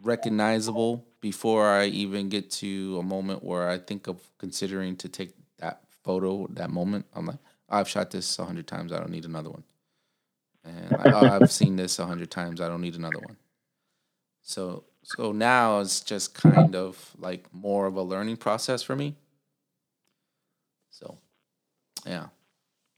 [0.00, 5.34] recognizable before I even get to a moment where I think of considering to take
[5.58, 7.04] that photo, that moment.
[7.14, 7.38] I'm like,
[7.68, 8.92] I've shot this a hundred times.
[8.92, 9.64] I don't need another one.
[10.64, 12.62] And oh, I've seen this a hundred times.
[12.62, 13.36] I don't need another one.
[14.40, 14.84] So
[15.16, 19.14] so now it's just kind of like more of a learning process for me.
[20.90, 21.16] So,
[22.06, 22.26] yeah.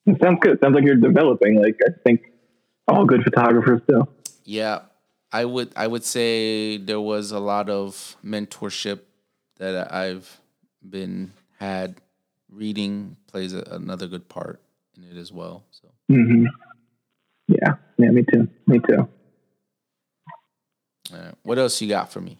[0.06, 0.58] It sounds good.
[0.60, 1.62] Sounds like you're developing.
[1.62, 2.32] Like I think
[2.88, 4.08] all good photographers do.
[4.44, 4.80] Yeah,
[5.30, 5.72] I would.
[5.76, 9.00] I would say there was a lot of mentorship
[9.58, 10.40] that I've
[10.88, 12.00] been had.
[12.52, 14.60] Reading plays a, another good part
[14.96, 15.62] in it as well.
[15.70, 15.86] So.
[16.10, 16.46] Mm-hmm.
[17.46, 17.74] Yeah.
[17.98, 18.10] Yeah.
[18.10, 18.48] Me too.
[18.66, 19.08] Me too.
[21.50, 22.38] What else you got for me?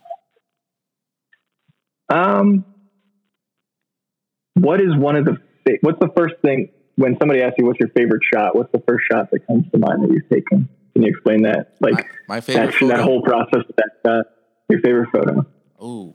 [2.10, 2.64] Um,
[4.54, 5.36] what is one of the
[5.80, 8.54] what's the first thing when somebody asks you what's your favorite shot?
[8.54, 10.68] What's the first shot that comes to mind that you've taken?
[10.92, 11.74] Can you explain that?
[11.80, 13.64] Like my, my favorite that, that, whole process.
[13.78, 14.26] That shot,
[14.68, 15.44] your favorite photo.
[15.82, 16.14] Ooh,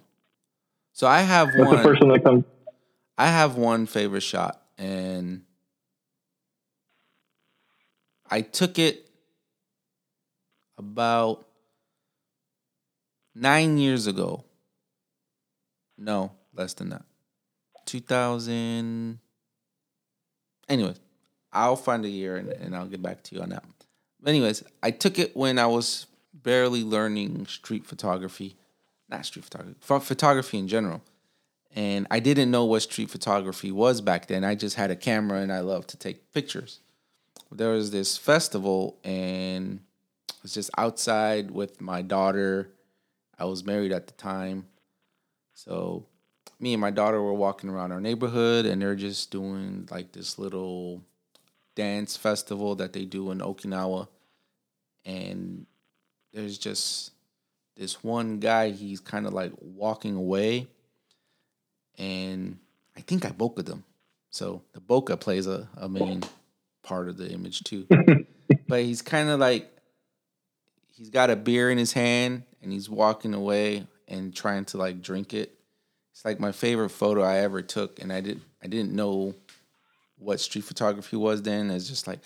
[0.94, 1.76] so I have what's one.
[1.76, 2.46] the first one that comes?
[3.18, 5.42] I have one favorite shot, and
[8.32, 9.10] I took it
[10.78, 11.46] about
[13.36, 14.44] nine years ago.
[15.98, 17.04] No, less than that.
[17.86, 19.20] 2000.
[20.68, 21.00] Anyways,
[21.54, 23.64] I'll find a year and, and I'll get back to you on that.
[24.26, 28.56] anyways, I took it when I was barely learning street photography,
[29.08, 31.02] not street photography, photography in general.
[31.76, 34.44] And I didn't know what street photography was back then.
[34.44, 36.80] I just had a camera and I loved to take pictures.
[37.52, 39.80] There was this festival and
[40.32, 42.70] I was just outside with my daughter
[43.38, 44.66] I was married at the time.
[45.54, 46.06] So
[46.60, 50.40] me and my daughter were walking around our neighborhood and they're just doing like this
[50.40, 51.02] little
[51.76, 54.08] dance festival that they do in Okinawa.
[55.06, 55.66] And
[56.34, 57.12] there's just
[57.76, 60.68] this one guy, he's kind of like walking away.
[61.98, 62.58] And
[62.98, 63.84] I think I bokeh them.
[64.32, 66.24] So the bokeh plays a, a main
[66.84, 67.88] part of the image too.
[68.68, 69.75] but he's kind of like
[70.96, 75.02] he's got a beer in his hand and he's walking away and trying to like
[75.02, 75.52] drink it.
[76.12, 79.36] It's like my favorite photo I ever took, and I did I didn't know
[80.18, 81.70] what street photography was then.
[81.70, 82.20] It's just like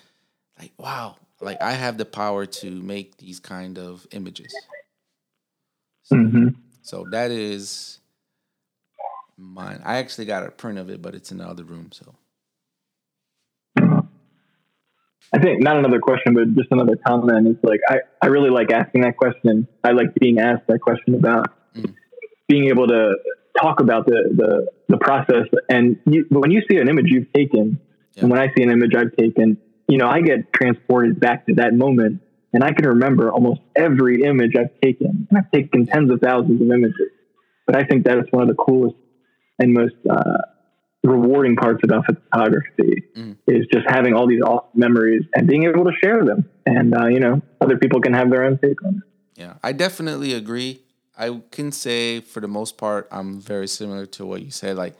[0.58, 1.16] like wow.
[1.42, 4.54] Like i have the power to make these kind of images.
[6.04, 6.48] So, hmm
[6.82, 7.98] so that is
[9.36, 9.80] mine.
[9.84, 12.14] I actually got a print of it but it's in the other room so
[15.32, 18.72] I think not another question, but just another comment is like I, I really like
[18.72, 19.68] asking that question.
[19.84, 21.46] I like being asked that question about
[21.76, 21.94] Mm.
[22.48, 23.14] being able to
[23.60, 25.46] talk about the the, the process.
[25.68, 27.78] And you, when you see an image you've taken,
[28.16, 28.22] Yeah.
[28.22, 29.56] and when I see an image I've taken,
[29.88, 34.24] you know, I get transported back to that moment, and I can remember almost every
[34.24, 35.28] image I've taken.
[35.30, 37.10] And I've taken tens of thousands of images,
[37.68, 38.96] but I think that is one of the coolest
[39.60, 40.38] and most uh,
[41.02, 43.36] rewarding parts about photography Mm.
[43.46, 46.48] is just having all these awesome memories and being able to share them.
[46.66, 49.40] And uh, you know, other people can have their own take on it.
[49.40, 50.82] Yeah, I definitely agree.
[51.18, 54.76] I can say for the most part, I'm very similar to what you said.
[54.76, 54.96] Like,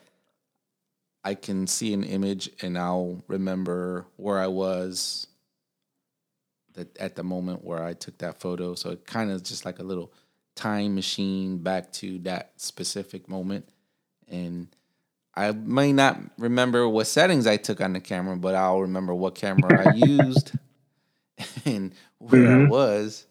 [1.24, 5.26] I can see an image and I'll remember where I was
[6.74, 8.74] that at the moment where I took that photo.
[8.74, 10.12] So it kind of just like a little
[10.54, 13.68] time machine back to that specific moment.
[14.28, 14.68] And
[15.40, 19.34] I may not remember what settings I took on the camera, but I'll remember what
[19.34, 20.52] camera I used
[21.64, 22.68] and where I Mhm.
[22.68, 23.26] was,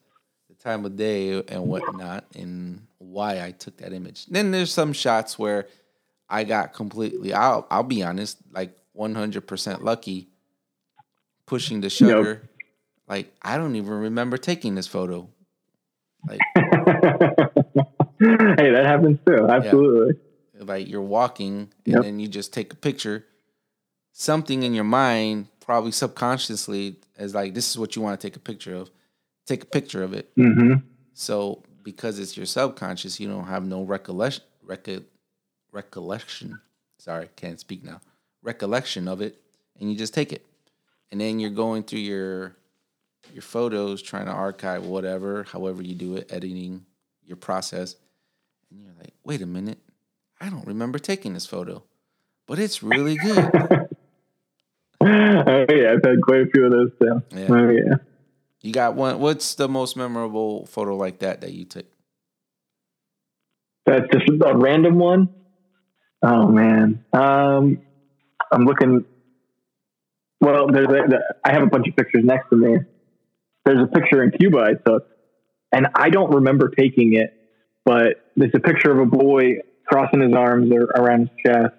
[0.50, 4.26] the time of day and whatnot, and why I took that image.
[4.26, 5.68] Then there's some shots where
[6.28, 10.30] I got completely I'll I'll be honest, like 100% lucky
[11.46, 12.50] pushing the shutter.
[13.08, 15.30] Like I don't even remember taking this photo.
[16.28, 16.66] Like hey,
[18.20, 19.48] that happens too.
[19.48, 20.20] Absolutely.
[20.70, 22.02] Like you're walking and Yep.
[22.04, 23.26] then you just take a picture
[24.14, 28.36] something in your mind probably subconsciously is like this is what you want to take
[28.36, 28.90] a picture of
[29.46, 30.30] take a picture of it.
[30.36, 30.76] Hmm
[31.14, 35.04] so because it's your subconscious you don't have no recollection reco-
[35.72, 36.60] recollection
[36.98, 38.00] sorry can't speak now
[38.42, 39.42] recollection of it
[39.80, 40.46] and you just take it.
[41.12, 42.56] And then you're going through your
[43.34, 46.86] your photos trying to archive whatever however you do it editing
[47.26, 47.96] your process
[48.70, 49.78] and you're like wait a minute
[50.42, 51.84] i don't remember taking this photo
[52.48, 53.50] but it's really good
[55.02, 57.24] oh yeah, I've had quite a few of those too.
[57.32, 57.48] Yeah.
[57.50, 57.96] Oh yeah.
[58.62, 61.86] you got one what's the most memorable photo like that that you took
[63.86, 65.30] That's just a random one.
[66.22, 67.06] Oh man.
[67.14, 67.82] Um,
[68.52, 69.06] I'm looking.
[70.42, 72.78] Well, there's a, the, I have a bunch of pictures next to me.
[73.66, 75.08] There's a picture in Cuba I took,
[75.72, 77.34] and I don't remember taking it,
[77.86, 79.60] but there's a picture of a boy
[79.90, 81.74] crossing his arms ar- around his chest,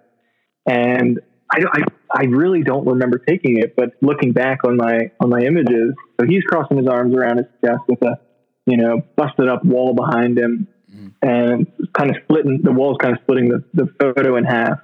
[0.66, 1.20] and
[1.52, 1.82] I, I
[2.12, 3.74] I really don't remember taking it.
[3.76, 7.46] But looking back on my on my images, so he's crossing his arms around his
[7.64, 8.18] chest with a
[8.66, 11.12] you know busted up wall behind him, Mhm.
[11.22, 11.66] and
[11.96, 14.78] kind of splitting the wall's kind of splitting the, the photo in half.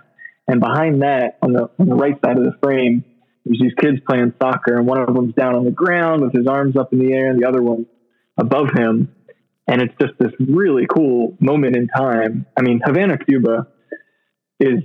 [0.48, 3.04] And behind that, on the on the right side of the frame,
[3.44, 6.46] there's these kids playing soccer, and one of them's down on the ground with his
[6.46, 7.86] arms up in the air, and the other one
[8.38, 9.08] above him.
[9.68, 12.47] And it's just this really cool moment in time.
[12.56, 13.66] I mean, Havana, Cuba
[14.60, 14.80] is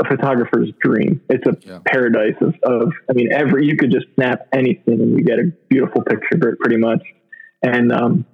[0.00, 1.20] a photographer's dream.
[1.28, 1.78] It's a Yeah.
[1.84, 5.52] paradise of, of, I mean, every, you could just snap anything and you get a
[5.68, 7.02] beautiful picture of it pretty much.
[7.62, 8.26] And, um,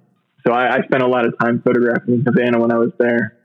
[0.46, 3.38] so I, I spent a lot of time photographing Havana when I was there.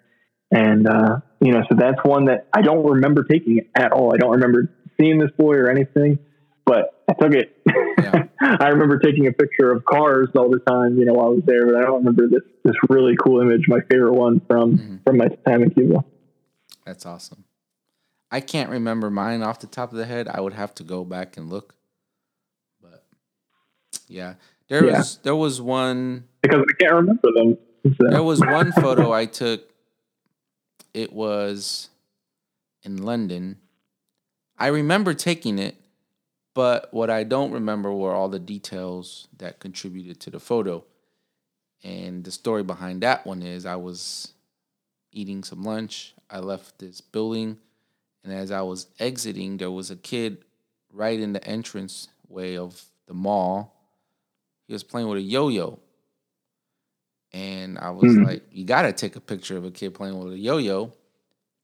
[0.52, 4.14] And, uh, you know, so that's one that I don't remember taking at all.
[4.14, 6.20] I don't remember seeing this boy or anything,
[6.66, 7.57] but I took it.
[7.99, 8.24] Yeah.
[8.60, 11.44] I remember taking a picture of cars all the time, you know, while I was
[11.45, 15.04] there, but I don't remember this, this really cool image, my favorite one from, Mhm.
[15.06, 16.04] from my time in Cuba.
[16.86, 17.44] That's awesome.
[18.32, 20.28] I can't remember mine off the top of the head.
[20.28, 21.76] I would have to go back and look.
[22.82, 23.04] But
[24.08, 24.36] yeah,
[24.68, 24.98] there Yeah.
[24.98, 27.58] was there was one Because I can't remember them.
[27.86, 28.08] So.
[28.10, 29.62] there was one photo I took.
[30.94, 31.90] It was
[32.84, 33.58] in London.
[34.58, 35.76] I remember taking it,
[36.58, 40.84] but what I don't remember were all the details that contributed to the photo.
[41.84, 44.34] And the story behind that one is I was
[45.12, 46.16] eating some lunch.
[46.32, 47.60] I left this building,
[48.24, 50.40] and as I was exiting, there was a kid
[50.92, 53.76] right in the entrance way of the mall.
[54.66, 55.78] He was playing with a yo-yo.
[57.34, 58.24] And I was Hmm.
[58.24, 60.92] like, you gotta take a picture of a kid playing with a yo-yo.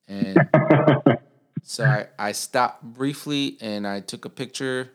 [0.07, 0.52] And
[1.64, 4.91] so I, I stopped briefly and I took a picture.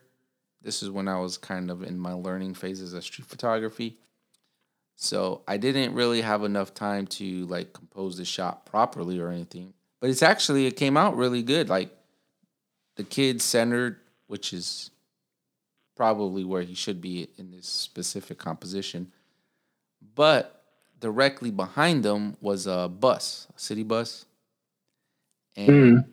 [0.63, 3.97] This is when I was kind of in my learning phases of street photography.
[4.97, 9.73] So I didn't really have enough time to like compose the shot properly or anything.
[10.01, 11.69] But it's actually it came out really good.
[11.69, 11.91] Like
[12.97, 13.97] the kid centered,
[14.27, 14.91] which is
[15.97, 19.13] probably where he should be in this specific composition.
[20.15, 20.65] But
[21.01, 24.27] directly behind them was a bus, a city bus.
[25.57, 26.09] And Mm.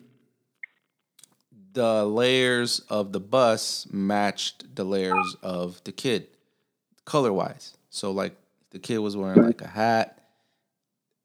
[1.76, 6.26] The layers of the bus matched the layers of the kid,
[7.04, 7.76] color wise.
[7.90, 8.34] So like
[8.70, 10.18] the kid was wearing like a hat,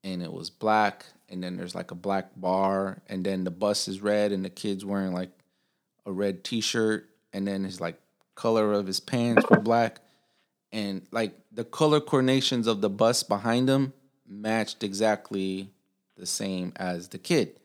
[0.03, 3.88] and it was black, and then there's like a black bar, and then the bus
[3.88, 5.32] is red, and the kid's wearing like
[6.06, 7.98] a red T-shirt, and then his like
[8.36, 10.02] color of his pants were black,
[10.73, 13.94] and like the color coordinations of the bus behind him
[14.28, 15.69] matched exactly
[16.18, 17.57] the same as the kid.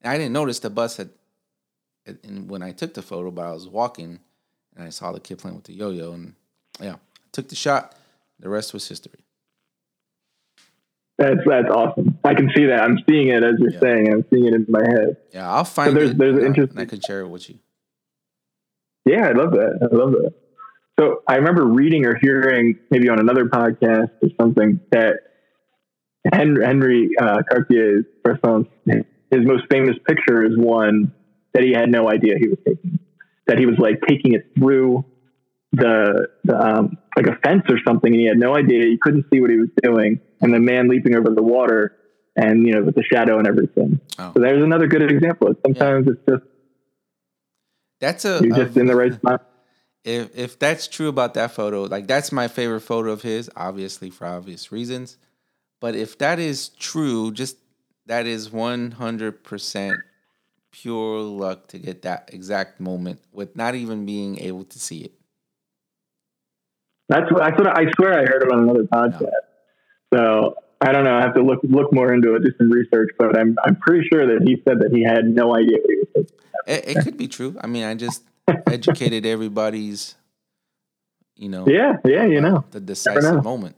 [0.00, 1.10] And I didn't notice the bus had,
[2.06, 4.20] and when I took the photo, but I was walking,
[4.76, 6.34] and I saw the kid playing with the yo-yo, and
[6.80, 7.94] yeah, I took the shot.
[8.40, 9.20] The rest was history.
[11.18, 12.18] That's that's awesome.
[12.24, 12.80] I can see that.
[12.80, 13.80] I'm seeing it as you're Yeah.
[13.80, 14.12] saying.
[14.12, 15.16] I'm seeing it in my head.
[15.32, 16.18] Yeah, I'll find there's- it.
[16.18, 17.58] there's uh, interesting- and I can share it with you.
[19.04, 19.88] Yeah, I love that.
[19.92, 20.32] I love that.
[20.98, 25.20] So I remember reading or hearing maybe on another podcast or something that
[26.32, 28.04] Henry, Henry uh, Cartier's
[29.30, 31.12] his most famous picture is one
[31.54, 32.98] that he had no idea he was taking.
[33.46, 35.04] That he was like taking it through
[35.72, 38.84] the, the um, like a fence or something, and he had no idea.
[38.84, 41.96] He couldn't see what he was doing, and the man leaping over the water,
[42.36, 44.00] and you know with the shadow and everything.
[44.18, 44.32] Oh.
[44.34, 45.54] So there's another good example.
[45.66, 46.42] Sometimes it's just
[48.00, 49.48] That's a, you're a- just in the right spot.
[50.04, 54.10] if if that's true about that photo, like that's my favorite photo of his, obviously
[54.10, 55.16] for obvious reasons.
[55.80, 57.56] But if that is true, just
[58.06, 59.98] that is one hundred percent
[60.72, 65.12] pure luck to get that exact moment with not even being able to see it.
[67.08, 69.30] That's what I sort I swear I heard it on another podcast.
[70.14, 71.16] So I don't know.
[71.16, 73.10] I have to look look more into it, do some research.
[73.18, 75.96] But I'm I'm pretty sure that he said that he had no idea what he
[75.96, 76.36] was thinking.
[76.66, 77.56] It, it could be true.
[77.60, 78.22] I mean, I just
[78.66, 80.14] educated everybody's,
[81.36, 82.64] you know, Yeah, yeah, you know.
[82.70, 82.86] the know.
[82.86, 83.76] decisive moment.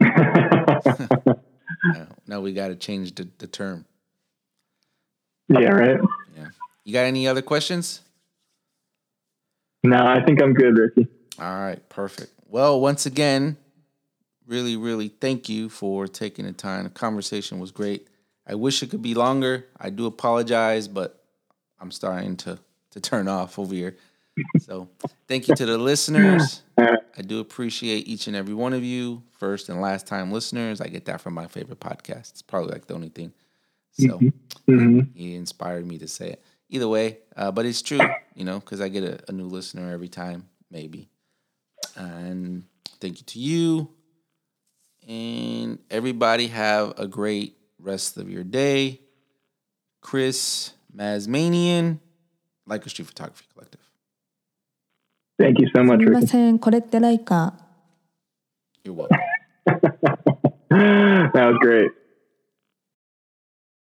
[1.84, 3.84] Now, now we got to change the, the term.
[5.48, 6.00] Yeah, right.
[6.36, 6.48] Yeah.
[6.84, 8.00] You got any other questions?
[9.84, 11.08] No, I think I'm good, Ricky.
[11.38, 12.32] All right, perfect.
[12.46, 13.56] Well, once again,
[14.46, 16.84] really, really thank you for taking the time.
[16.84, 18.08] The conversation was great.
[18.46, 19.66] I wish it could be longer.
[19.78, 21.22] I do apologize, but
[21.80, 22.58] I'm starting to
[22.90, 23.96] to turn off over here.
[24.60, 24.88] So,
[25.26, 26.62] thank you to the listeners.
[26.78, 30.80] I do appreciate each and every one of you, first and last time listeners.
[30.80, 32.30] I get that from my favorite podcast.
[32.30, 33.32] It's probably like the only thing.
[33.98, 34.18] So
[34.68, 35.00] mm-hmm.
[35.14, 36.44] he inspired me to say it.
[36.70, 38.00] Either way, uh, but it's true,
[38.34, 41.08] you know, because I get a, a, new listener every time, maybe.
[41.96, 42.64] And
[43.00, 43.90] thank you to you.
[45.08, 49.00] And everybody have a great rest of your day.
[50.02, 52.00] Chris Mazmanian,
[52.68, 53.80] Leica Street Photography Collective.
[55.38, 56.00] Thank you so much.
[56.00, 57.54] すみません、これってライカ。
[58.84, 59.18] You're welcome.
[60.70, 61.97] that was great.